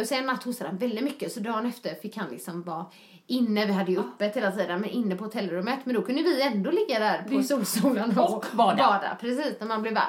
[0.00, 2.86] Och sen en natt hostade han väldigt mycket så dagen efter fick han liksom vara
[3.26, 5.78] inne, vi hade ju öppet hela tiden, men inne på hotellrummet.
[5.84, 9.16] Men då kunde vi ändå ligga där på solstolarna och bada.
[9.20, 10.04] Precis, när man blev varm.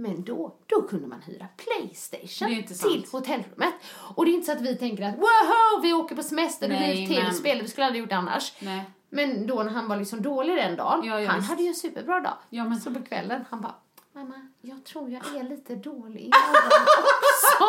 [0.00, 3.74] Men då, då kunde man hyra Playstation Det till hotellrummet.
[4.14, 7.00] Och det är inte så att vi tänker att wow, vi åker på semester Nej,
[7.00, 8.52] vi till men- spel, vi skulle aldrig gjort det annars.
[8.60, 8.90] Nej.
[9.10, 11.50] Men då när han var liksom dålig den dagen, Ja, han visst.
[11.50, 12.34] hade ju en superbra dag.
[12.50, 13.74] Ja, men- Så på kvällen, han bara,
[14.14, 17.64] mamma, jag tror jag är lite dålig i också.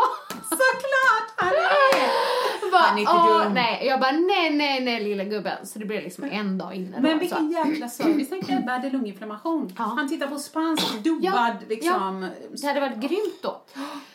[0.50, 2.51] Såklart han är!
[2.72, 5.66] Jag bara, Han är inte "Åh, dum." Nej, jag bara nej, nej, nej lilla gubben.
[5.68, 7.02] Så det blev liksom en dag inne då.
[7.02, 7.18] Men så.
[7.18, 8.30] vilken jäkla service.
[8.30, 9.74] Tänk dig Ebba hade lunginflammation.
[9.78, 9.84] Ja.
[9.84, 12.30] Han tittar på spansk dubbad Ja, liksom.
[12.62, 13.62] Det hade varit grymt då.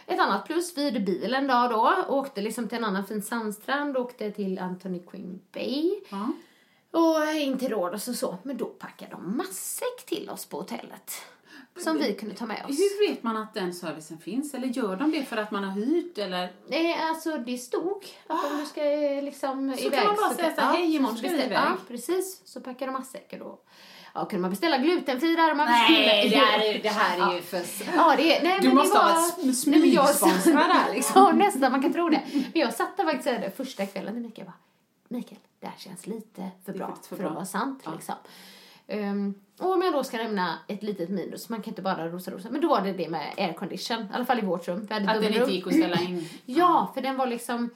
[0.07, 1.95] Ett annat plus, vi hyrde bil en dag då.
[2.09, 3.97] Åkte liksom till en annan fin sandstrand.
[3.97, 5.95] Åkte till Anthony Quinn Bay.
[6.09, 6.33] Ja.
[6.91, 8.37] Och in till Rhodos och så.
[8.43, 11.13] Men då packade de matsäck till oss på hotellet.
[11.79, 12.79] Som vi kunde ta med oss.
[12.79, 14.55] Hur vet man att den servicen finns?
[14.55, 16.19] Eller gör de det för att man har hyrt?
[16.19, 16.53] Eller?
[16.69, 20.35] Nej, alltså det stod att om du ska eh, liksom Så iväg kan man bara
[20.35, 22.41] säga så här, "Hej, imorgon så ska vi iväg." Ja, precis.
[22.45, 23.59] Så packade de matsäckar då.
[24.15, 25.55] Ja, kunde man beställa glutenfri där?
[25.55, 27.63] Man Nej, det här är, det här är ju för...
[27.97, 30.95] Ja, det är, nej, Du men måste det ha var, varit men jag- smygsponsrad där,
[30.95, 31.39] liksom.
[31.39, 31.73] Nästan.
[31.73, 32.23] Man kan tro det.
[32.33, 34.59] Men jag satt där faktiskt där första kvällen till Mikael och bara,
[35.17, 37.83] Mikael, det här känns lite för bra för, för att bra." vara sant.
[37.85, 37.93] Ja.
[37.95, 38.15] Liksom.
[38.89, 42.31] Um, och om jag då ska nämna ett litet minus, man kan inte bara rosa
[42.31, 44.87] rosa, men då var det det med aircondition, i alla fall i vårt rum.
[44.89, 46.29] Vi hade Att den inte gick att ställa in.
[46.47, 47.71] Ja, för den var liksom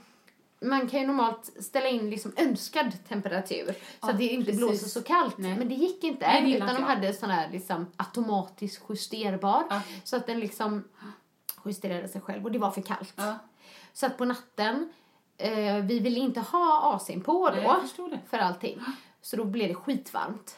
[0.60, 4.60] man kan ju normalt ställa in liksom önskad temperatur så Ja, att det inte precis.
[4.60, 5.38] blåser så kallt.
[5.38, 5.58] Nej.
[5.58, 6.26] Men det gick inte.
[6.26, 9.64] Nej, utan de hade sån här liksom automatiskt justerbar.
[9.70, 9.80] Ja.
[10.04, 10.84] Så att den liksom
[11.64, 13.14] justerade sig själv och det var för kallt.
[13.16, 13.38] Ja.
[13.92, 14.92] Så att på natten,
[15.36, 18.08] eh, vi ville inte ha AC'n på Nej, då.
[18.08, 18.20] det.
[18.30, 18.80] För allting.
[19.22, 20.56] Så då blev det skitvarmt.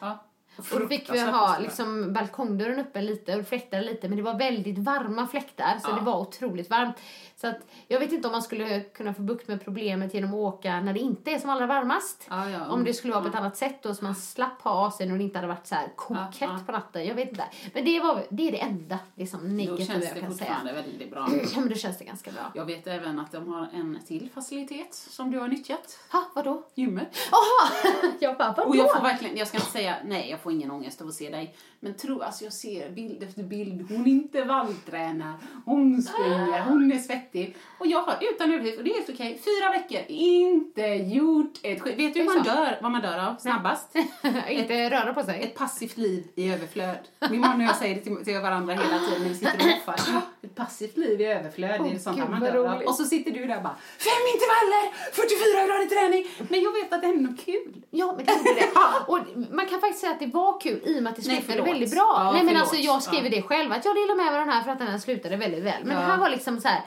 [0.57, 4.39] Och då fick vi ha liksom, balkongdörren uppe lite och fläktade lite men det var
[4.39, 5.95] väldigt varma fläktar så Ja.
[5.95, 6.97] det var otroligt varmt.
[7.43, 10.37] Så att jag vet inte om man skulle kunna få bukt med problemet genom att
[10.37, 12.27] åka när det inte är som allra varmast.
[12.31, 12.67] Ja, ja.
[12.69, 15.19] Om det skulle vara på ett annat sätt då så man slapp ha AC'n och
[15.19, 16.61] det inte hade varit så här kokhett Ja, ja.
[16.67, 17.07] på natten.
[17.07, 17.45] Jag vet inte.
[17.75, 20.55] Men det, var, det är det enda liksom, Då negativa känns jag det kan säga.
[20.55, 21.29] fortfarande väldigt bra.
[21.55, 22.53] Ja men då känns det ganska bra.
[22.55, 25.99] Jag vet även att de har en till facilitet som du har nyttjat.
[26.13, 26.63] Ha, vadå?
[26.75, 27.17] Gymmet.
[27.31, 27.93] Jaha!
[28.21, 28.69] jag bara, vadå?
[28.69, 31.15] Och jag får verkligen, jag ska inte säga nej, jag får ingen ångest av att
[31.15, 31.55] se dig.
[31.81, 33.91] Men tro, alltså jag ser bild efter bild.
[33.91, 35.35] Hon intervalltränar,
[35.65, 37.32] hon springer, hon är svettig.
[37.79, 41.81] Och jag har utan överdrift, och det är helt okej, fyra veckor, inte gjort ett
[41.81, 41.99] skit.
[41.99, 43.97] Vet du hur är man dör, vad man dör av snabbast?
[44.49, 45.43] inte röra på sig.
[45.43, 46.99] Ett passivt liv i överflöd.
[47.31, 49.63] Min man och jag säger det till, till varandra hela tiden när vi sitter och
[49.73, 49.95] hoppar.
[50.43, 52.81] Ett passivt liv i överflöd, det är sånt här man dör av.
[52.83, 56.49] Och så sitter du där och bara, fem intervaller, 44 grader träning.
[56.51, 57.73] Men jag vet att det är ändå kul.
[57.91, 58.69] Ja, men det gjorde det.
[59.13, 59.19] Och
[59.55, 61.53] man kan faktiskt säga att det var kul i och med att det Nej, slutade
[61.59, 61.69] förlåt.
[61.75, 62.13] väldigt bra.
[62.17, 62.61] Ja, Nej, men förlåt.
[62.63, 63.37] alltså jag skriver Ja.
[63.37, 65.37] det själv, att jag delar med mig av den här för att den här slutade
[65.37, 65.85] väldigt väl.
[65.85, 66.01] Men Ja.
[66.03, 66.81] det här var liksom så här,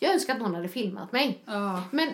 [0.00, 1.42] jag önskar att någon hade filmat mig.
[1.46, 1.82] Ja.
[1.90, 2.08] Men,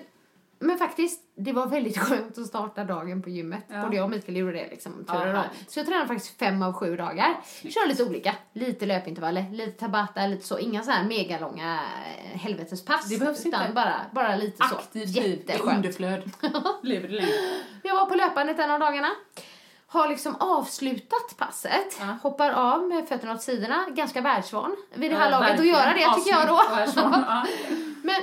[0.59, 3.65] men faktiskt, det var väldigt skönt att starta dagen på gymmet.
[3.69, 3.83] Ja.
[3.83, 5.05] Både jag och Mikael gjorde det liksom.
[5.09, 7.37] Ja, så jag tränade faktiskt fem av sju dagar.
[7.63, 8.35] Kör lite olika.
[8.53, 10.59] Lite löpintervaller, lite tabata, lite så.
[10.59, 13.09] Inga så här megalånga eh, helvetespass.
[13.09, 13.75] Det behövs utan inte.
[13.75, 14.75] Bara, bara lite så.
[14.75, 16.31] Aktivt liv i underflöd.
[16.83, 17.33] Lever du länge?
[17.83, 19.09] Jag var på löpandet en av dagarna.
[19.89, 21.97] Har liksom avslutat passet.
[22.01, 22.17] Ja.
[22.23, 23.87] Hoppar av med fötterna åt sidorna.
[23.91, 26.61] Ganska världsvan vid det här Ja, laget att göra det tycker jag då.
[26.97, 27.47] Ja.
[28.03, 28.23] Men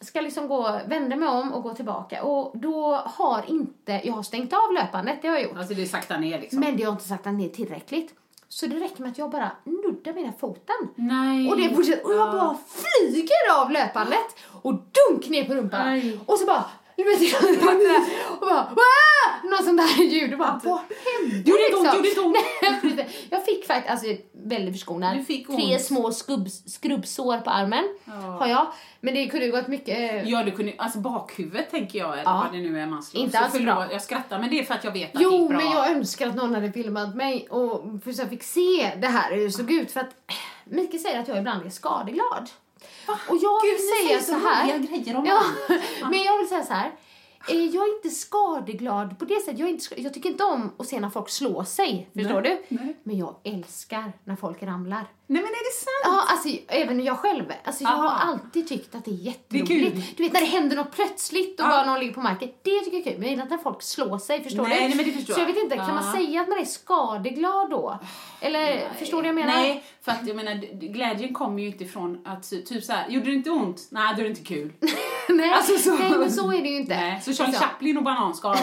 [0.00, 2.22] ska liksom gå, vända mig om och gå tillbaka.
[2.22, 5.58] Och då har inte, jag har stängt av löpandet, det har jag gjort.
[5.58, 6.60] Alltså det är sakta ner liksom.
[6.60, 8.14] Men det har inte saktat ner tillräckligt.
[8.48, 10.76] Så det räcker med att jag bara nuddar den foten.
[10.94, 11.48] Nej.
[11.50, 12.32] Och det fortsätter, och jag Ja.
[12.32, 15.88] bara flyger av löpandet och dunk ner på rumpan.
[15.88, 16.20] Aj.
[16.26, 16.64] Och så bara,
[17.04, 19.50] du vet, jag och bara, Wah!
[19.50, 22.02] något sånt där ljud och bara, vad hände Gjorde det inte ont?
[22.04, 22.24] liksom?
[22.24, 22.96] Gjorde det ont?
[22.96, 25.26] Nej, jag fick faktiskt, alltså väldigt förskonad,
[25.56, 28.12] tre små skubbs, skrubbsår på armen Ja.
[28.12, 28.66] har jag.
[29.00, 32.22] Men det kunde ju gått mycket eh, Ja, du kunde, alltså bakhuvudet tänker jag, eller
[32.22, 32.42] Ja.
[32.44, 33.24] vad det nu är man slår.
[33.24, 33.92] Inte alls bra.
[33.92, 35.58] Jag skrattar, men det är för att jag vet att det Jo, gick bra.
[35.58, 39.06] men jag önskar att någon hade filmat mig och för så jag fick se det
[39.08, 39.92] här hur det såg ut.
[39.92, 40.34] För att eh,
[40.64, 42.50] Mikael säger att jag ibland är skadeglad.
[43.06, 44.78] Och jag Gud, vill säga så så här.
[44.78, 45.42] grejer om ja,
[46.10, 46.90] men jag vill säga så här.
[47.48, 49.58] Jag är inte skadeglad på det sättet.
[49.58, 52.08] Jag, inte, jag tycker inte om att se när folk slår sig.
[52.14, 52.76] Förstår Nej, du?
[52.76, 52.96] nej.
[53.02, 55.04] Men jag älskar när folk ramlar.
[55.26, 56.04] Nej, men är det sant?
[56.04, 57.44] Ja, alltså även jag själv.
[57.64, 58.18] Alltså, jag har Aha.
[58.32, 59.14] alltid tyckt att det är
[59.48, 60.16] Det är jätteroligt.
[60.16, 61.70] Du vet när det händer något plötsligt och Ja.
[61.70, 62.48] bara någon ligger på marken.
[62.62, 63.18] Det tycker jag är kul.
[63.18, 64.88] Men jag gillar inte när folk slår sig, förstår Nej, du?
[64.88, 66.12] nej, men det förstår Så jag vet inte, kan man Ja.
[66.12, 67.98] säga att man är skadeglad då?
[68.40, 69.60] Eller förstår du vad jag menar?
[69.62, 70.54] Nej, för att jag menar,
[70.92, 73.88] glädjen kommer ju inte ifrån att ty- typ så här, gjorde det inte ont?
[73.90, 74.72] Nej, då är det inte kul.
[75.36, 76.96] nej, Alltså, så- nej, men så är det ju inte.
[76.96, 78.56] Nej, så Charlie Så- Chaplin och bananskal,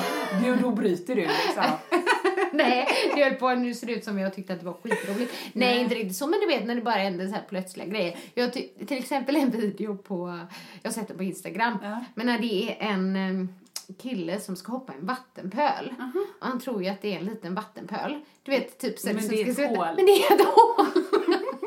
[0.45, 1.63] då, då bryter du liksom.
[2.53, 5.33] Nej, det höll på nu ser det ut som jag tyckte att det var skitroligt.
[5.53, 5.79] Nej, Nej.
[5.79, 8.17] inte riktigt så, men du vet när det bara händer så här plötsliga grejer.
[8.33, 10.39] Jag till exempel en video på,
[10.81, 12.03] jag har sett den på Instagram, Ja.
[12.15, 13.49] men när det är en em,
[14.01, 15.93] kille som ska hoppa i en vattenpöl.
[16.39, 18.19] Och han tror ju att det är en liten vattenpöl.
[18.43, 19.87] Du vet, typ så Men det är ett hål.
[19.95, 20.85] Men det är ett hål!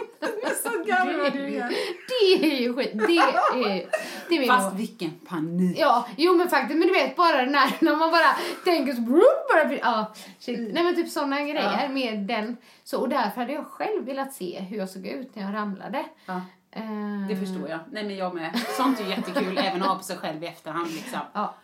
[0.62, 1.68] så gammal du är.
[2.08, 2.90] Det är ju skit.
[2.92, 3.86] Det är,
[4.28, 5.78] det är min Fast vilken panik.
[5.78, 9.74] Ja, jo men faktiskt, men du vet bara när, när man bara tänker så, bara
[9.74, 10.74] ja, shit.
[10.74, 12.56] Nej men typ sådana grejer med den.
[12.84, 16.04] Så, och därför hade jag själv velat se hur jag såg ut när jag ramlade.
[16.26, 16.40] Ja,
[16.72, 17.78] Eh, det förstår jag.
[17.90, 18.60] Nej men jag med.
[18.76, 21.18] Sånt är jättekul, även att ha på sig själv i efterhand liksom.
[21.32, 21.54] Ja.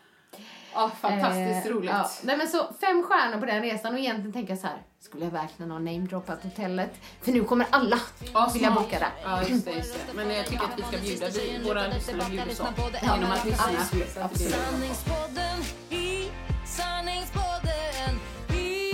[0.77, 1.91] Ja, fantastiskt Eh, roligt.
[1.91, 2.11] Ja.
[2.23, 5.25] Nej men så fem stjärnor på den resan och egentligen tänker jag så här, skulle
[5.25, 6.91] jag verkligen ha namedroppat hotellet?
[7.23, 8.01] För nu kommer alla
[8.35, 9.09] Ja, vilja boka där.
[9.25, 10.13] Ja, just det, just det.
[10.15, 12.67] Men jag tycker att vi ska bjuda vi, våra lyssnare bjuder så.
[13.03, 13.65] Genom att lyssna.
[13.81, 14.53] absolut, absolut.
[14.55, 15.59] Sanningspodden
[15.91, 16.31] i
[16.67, 18.13] Sanningspodden
[18.57, 18.93] i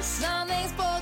[0.00, 0.95] Sanningspodden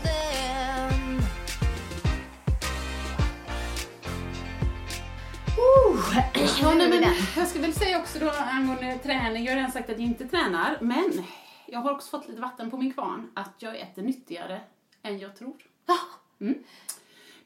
[6.61, 7.05] Ja, nej, men
[7.37, 10.29] jag ska väl säga också då angående träning, jag har redan sagt att jag inte
[10.29, 11.25] tränar, men
[11.67, 14.61] jag har också fått lite vatten på min kvarn att jag äter nyttigare
[15.03, 15.57] än jag tror.
[16.41, 16.55] Mm.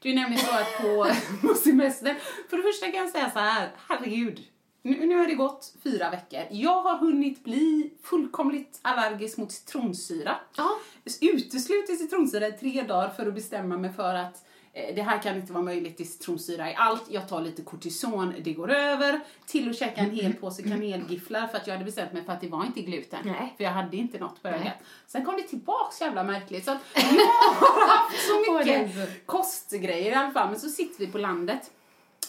[0.01, 1.11] Det är nämligen så att på,
[1.47, 2.15] på semestern,
[2.49, 4.39] för det första kan jag säga så här, herregud,
[4.81, 6.41] nu, nu har det gått fyra veckor.
[6.51, 10.35] Jag har hunnit bli fullkomligt allergisk mot citronsyra.
[10.55, 10.79] Ja.
[11.21, 15.53] Uteslutit citronsyra i tre dagar för att bestämma mig för att det här kan inte
[15.53, 17.03] vara möjligt, det är citronsyra i allt.
[17.09, 19.19] Jag tar lite kortison, det går över.
[19.45, 22.41] Till att käka en hel påse kanelgifflar för att jag hade bestämt mig för att
[22.41, 23.19] det var inte gluten.
[23.25, 23.53] Nej.
[23.57, 24.73] För jag hade inte något på ögat.
[25.07, 26.65] Sen kom det tillbaks jävla märkligt.
[26.65, 30.49] Så att jag har haft så mycket kostgrejer i alla fall.
[30.49, 31.71] Men så sitter vi på landet.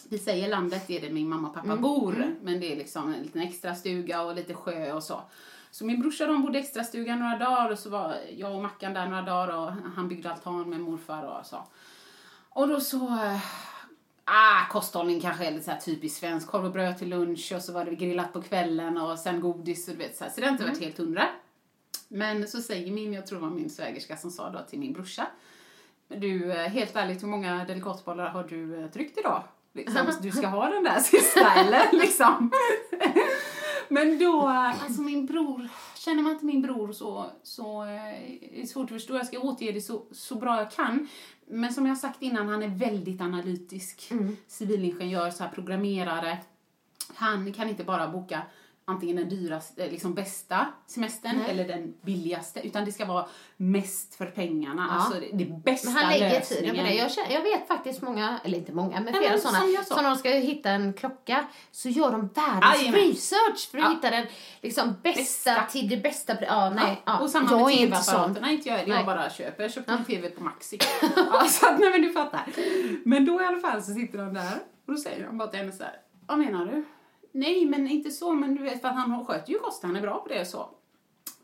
[0.09, 1.83] Vi säger landet, det är det min mamma och pappa Mm.
[1.83, 2.35] bor.
[2.43, 5.21] Men det är liksom en liten extra stuga och lite sjö och så.
[5.71, 8.95] Så min brorsa de bodde extra stugan några dagar och så var jag och Mackan
[8.95, 11.57] där några dagar och han byggde altan med morfar och så.
[12.51, 13.07] Och då så...
[13.07, 13.39] eh,
[14.33, 16.49] Ah, kosthållning kanske är lite så här typiskt svensk.
[16.49, 19.89] Korv och bröd till lunch och så var det grillat på kvällen och sen godis
[19.89, 20.31] och du vet så här.
[20.31, 21.27] Så det har inte varit helt hundra.
[22.09, 24.93] Men så säger min, jag tror det var min svägerska som sa då till min
[24.93, 25.27] brorsa.
[26.09, 29.43] Du, eh, helt ärligt, hur många delikatbollar har du eh, tryckt idag?
[29.73, 32.51] Liksom, du ska ha den där sista eller liksom.
[33.89, 34.49] Men då,
[34.83, 39.17] alltså min bror, känner man inte min bror så, så är det svårt att förstå.
[39.17, 41.09] Jag ska återge det så, så bra jag kan.
[41.51, 44.13] Men som jag sagt innan, han är väldigt analytisk.
[44.47, 46.39] Civilingenjör, så här programmerare.
[47.15, 48.43] Han kan inte bara boka
[48.91, 51.51] antingen den dyraste, liksom bästa semestern Nej.
[51.51, 53.27] eller den billigaste, utan det ska vara
[53.57, 54.87] mest för pengarna.
[54.91, 54.95] Ja.
[54.97, 56.65] Alltså det, det bästa Men han lägger lösningen.
[56.65, 56.95] tiden på det.
[56.97, 59.59] Jag, känner, jag vet faktiskt många, eller inte många, men flera sådana.
[59.59, 59.95] sa.
[59.95, 63.01] Så när de ska hitta en klocka så gör de världens Jajamän.
[63.01, 63.91] research för att Ja.
[63.91, 64.27] hitta den
[64.63, 65.67] liksom, bästa, Bästa.
[65.71, 66.45] till det bästa.
[66.45, 67.03] Ja, nej.
[67.07, 67.19] Ja.
[67.19, 68.97] Och samma jag med tv-apparaterna, inte jag heller.
[68.97, 69.63] Jag bara köper.
[69.63, 70.79] Jag köpte en tv på Maxi.
[71.17, 72.41] ja, så att, nej men du fattar.
[73.05, 74.53] Men då i alla fall så sitter de där
[74.87, 75.93] och då säger de bara till henne så här.
[76.27, 76.85] Vad menar du?
[77.33, 80.01] Nej, men inte så, men du vet för att han sköter ju kosten, han är
[80.01, 80.69] bra på det och så.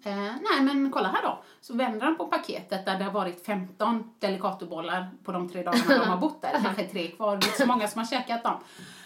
[0.05, 1.43] Eh, nej, men kolla här då.
[1.61, 5.99] Så vänder han på paketet där det har varit 15 delicatobollar på de tre dagarna
[5.99, 6.61] de har bott där.
[6.65, 8.61] Kanske tre kvar, det är inte så många som har käkat dem.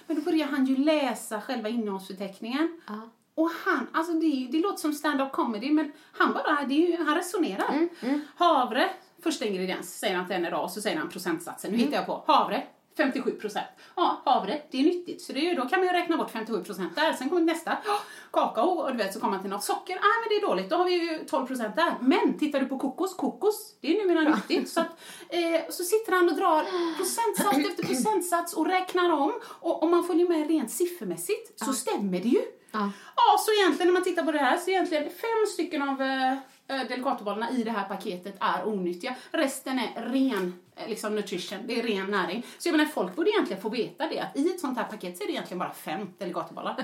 [0.06, 2.80] Men då börjar han ju läsa själva innehållsförteckningen.
[2.86, 3.10] Ja.
[3.34, 7.14] Och han, alltså det, det låter som stand-up comedy, men han bara, det ju, han
[7.14, 7.88] resonerar.
[8.36, 8.90] Havre,
[9.22, 11.70] första ingrediens, säger han till henne då, och så säger han procentsatsen.
[11.70, 12.24] Nu hittar jag på.
[12.26, 12.66] Havre,
[13.00, 13.66] 57 procent.
[13.96, 15.22] Ja, havre, det är nyttigt.
[15.22, 17.12] Så det är då kan man ju räkna bort 57 procent där.
[17.12, 17.76] Sen kommer nästa.
[17.84, 18.00] Ja,
[18.32, 19.94] kakao, och du vet, så kommer man till något socker.
[19.94, 20.70] Nej, men det är dåligt.
[20.70, 21.94] Då har vi ju 12 procent där.
[22.00, 24.70] Men tittar du på kokos, kokos, det är numera nyttigt.
[24.70, 26.64] Så, att, eh, så sitter han och drar
[26.96, 29.32] procentsats efter procentsats och räknar om.
[29.44, 32.42] Och om man följer med rent siffermässigt så stämmer det ju.
[32.72, 32.90] Ja.
[33.16, 36.32] Ja, så egentligen när man tittar på det här så egentligen fem stycken av eh,
[36.32, 39.14] eh, Delicatobollarna i det här paketet är onyttiga.
[39.30, 40.54] Resten är ren
[40.88, 42.46] liksom nutrition, det är ren näring.
[42.58, 45.16] Så jag menar, folk borde egentligen få veta det, att i ett sånt här paket
[45.18, 46.70] så är det egentligen bara fem Delicatobollar.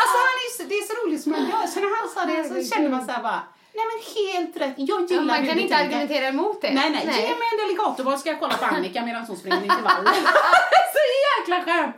[0.00, 2.20] alltså han är så, det är så roligt som han gör, så när han sa
[2.32, 3.42] det så kände man så här bara,
[3.74, 5.84] nej men helt rätt, jag gillar Ja, man kan inte tänker.
[5.84, 6.72] argumentera emot det.
[6.74, 10.12] Nej, nej, ge mig en delicatoboll ska jag kolla på Annika medan hon springer intervaller.
[10.96, 11.96] så jäkla skönt!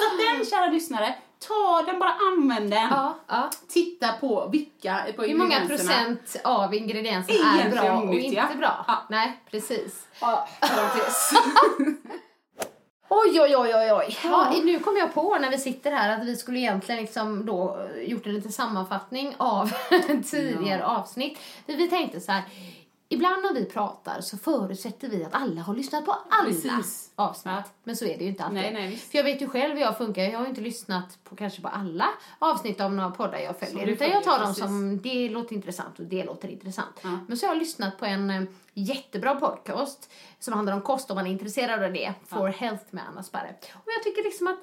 [0.00, 1.14] Så den, kära lyssnare,
[1.48, 2.88] ta den, bara använd den.
[2.90, 3.50] Ja, ja.
[3.68, 8.84] Titta på vilka, på Hur många procent av ingredienserna är Egentligen bra och inte bra?
[8.86, 9.06] Ja.
[9.08, 10.06] Nej, precis.
[10.20, 10.48] Ja.
[13.12, 14.18] Oj, oj, oj, oj, oj.
[14.24, 17.78] Ja, nu kom jag på när vi sitter här att vi skulle egentligen liksom då
[17.96, 19.72] eh, gjort en liten sammanfattning av
[20.30, 21.38] tidigare avsnitt.
[21.66, 22.42] Vi tänkte så här,
[23.12, 27.10] ibland när vi pratar så förutsätter vi att alla har lyssnat på alla Precis.
[27.16, 27.52] avsnitt.
[27.54, 27.64] Ja.
[27.84, 28.62] Men så är det ju inte alltid.
[28.62, 28.96] Nej, nej.
[28.96, 30.22] För jag vet ju själv hur jag funkar.
[30.22, 32.08] Jag har ju inte lyssnat på kanske på alla
[32.38, 33.86] avsnitt av några poddar jag följer.
[33.86, 37.00] Utan jag följer, tar dem som det låter intressant och det låter intressant.
[37.02, 37.18] Ja.
[37.28, 38.42] Men så har jag lyssnat på en eh,
[38.74, 42.14] jättebra podcast som handlar om kost om man är intresserad av det.
[42.26, 43.54] For Health med Anna Sparre.
[43.74, 44.58] Och jag tycker liksom att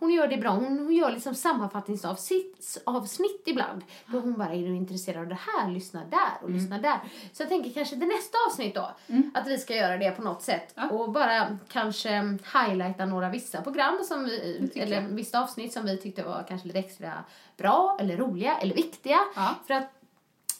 [0.00, 0.50] hon gör det bra.
[0.50, 3.82] Hon, hon gör liksom sammanfattningsavsnitt avsnitt ibland.
[4.06, 5.70] Då hon bara, är du intresserad av det här?
[5.70, 7.00] Lyssna där och lyssna där.
[7.32, 8.90] Så jag tänker kanske det nästa avsnitt då.
[9.34, 10.72] Att vi ska göra det på något sätt.
[10.74, 10.90] Ja.
[10.90, 15.08] Och bara kanske highlighta några vissa program som vi, eller jag.
[15.08, 17.12] vissa avsnitt som vi tyckte var kanske lite extra
[17.56, 19.18] bra eller roliga eller viktiga.
[19.36, 19.54] Ja.
[19.66, 19.99] För att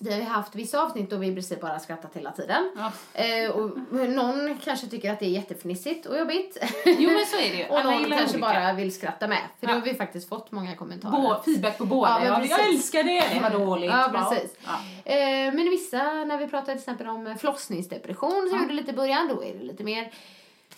[0.02, 2.70] vi har ju haft vissa avsnitt då vi i princip bara skrattat hela tiden.
[2.76, 2.92] Ja.
[3.22, 3.70] Eh, och
[4.08, 6.56] någon kanske tycker att det är jättefnissigt och jobbigt.
[6.86, 7.64] Jo, men så är det ju.
[7.70, 8.38] och Alla någon kanske olika.
[8.38, 9.38] bara vill skratta med.
[9.60, 9.72] För Ja.
[9.74, 11.12] har vi faktiskt fått många kommentarer.
[11.22, 12.24] Bå, feedback på båda.
[12.24, 13.24] Ja, Ja, jag älskar det.
[13.34, 13.90] Det var dåligt.
[13.90, 14.56] Ja, precis.
[14.64, 15.12] Ja.
[15.12, 18.62] Eh, men vissa, när vi pratar till exempel om flossningsdepression som Ja.
[18.62, 20.12] gjorde lite i början, då är det lite mer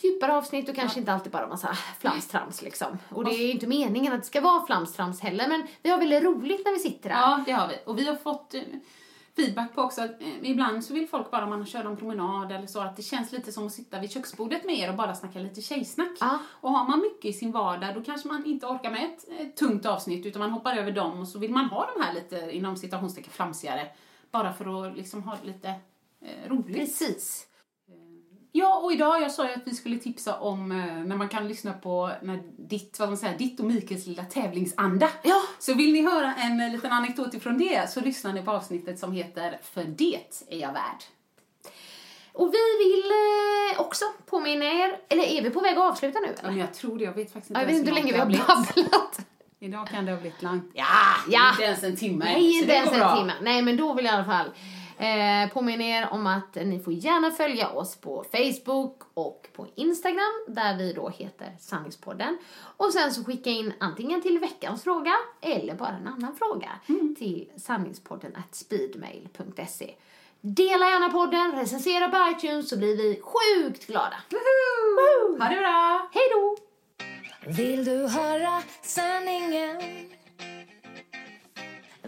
[0.00, 2.98] djupare avsnitt och kanske inte alltid bara massa flamstrams liksom.
[3.08, 5.98] Och det är ju inte meningen att det ska vara flamstrams heller, men vi har
[5.98, 7.20] väldigt roligt när vi sitter här.
[7.20, 7.74] Ja, det har vi.
[7.84, 8.54] Och vi har fått
[9.36, 12.52] feedback på också att eh, ibland så vill folk bara om man kör en promenad
[12.52, 15.14] eller så att det känns lite som att sitta vid köksbordet med er och bara
[15.14, 16.16] snacka lite tjejsnack.
[16.20, 16.38] Ja.
[16.48, 19.56] Och har man mycket i sin vardag då kanske man inte orkar med ett, ett
[19.56, 22.50] tungt avsnitt utan man hoppar över dem och så vill man ha de här lite
[22.56, 23.88] inom citationstecken flamsigare
[24.30, 25.68] bara för att liksom ha lite
[26.20, 26.76] eh, roligt.
[26.76, 27.46] Precis.
[28.54, 31.48] Ja, och idag, jag sa ju att vi skulle tipsa om eh, när man kan
[31.48, 35.08] lyssna på när ditt, vad man säger, ditt och Mikaels lilla tävlingsanda.
[35.22, 35.42] Ja.
[35.58, 38.98] Så vill ni höra en eh, liten anekdot ifrån det så lyssnar ni på avsnittet
[38.98, 41.02] som heter För det är jag värd.
[42.32, 43.10] Och vi vill
[43.74, 46.50] eh, också påminna er, eller är vi på väg att avsluta nu Ja, eller?
[46.50, 48.26] men jag tror det, jag vet faktiskt inte Jag vet inte hur länge vi har
[48.26, 49.20] babblat.
[49.60, 50.70] Idag kan det ha blivit långt.
[50.74, 50.84] Ja,
[51.28, 51.50] Ja.
[51.50, 52.24] inte ens en timme.
[52.24, 53.32] Nej, inte ens en timme.
[53.42, 54.50] Nej, men då vill jag i alla fall
[55.02, 60.44] eh, påminna er om att ni får gärna följa oss på Facebook och på Instagram
[60.48, 62.38] där vi då heter Sanningspodden.
[62.76, 66.70] Och sen så skicka in antingen till veckans fråga eller bara en annan fråga
[67.18, 69.94] till sanningspodden at speedmail.se.
[70.40, 74.16] Dela gärna podden, recensera på iTunes så blir vi sjukt glada.
[74.30, 75.38] Woho!
[75.38, 76.08] Ha det bra!
[76.12, 76.56] Hej då!
[77.46, 79.76] Vill du höra sanningen?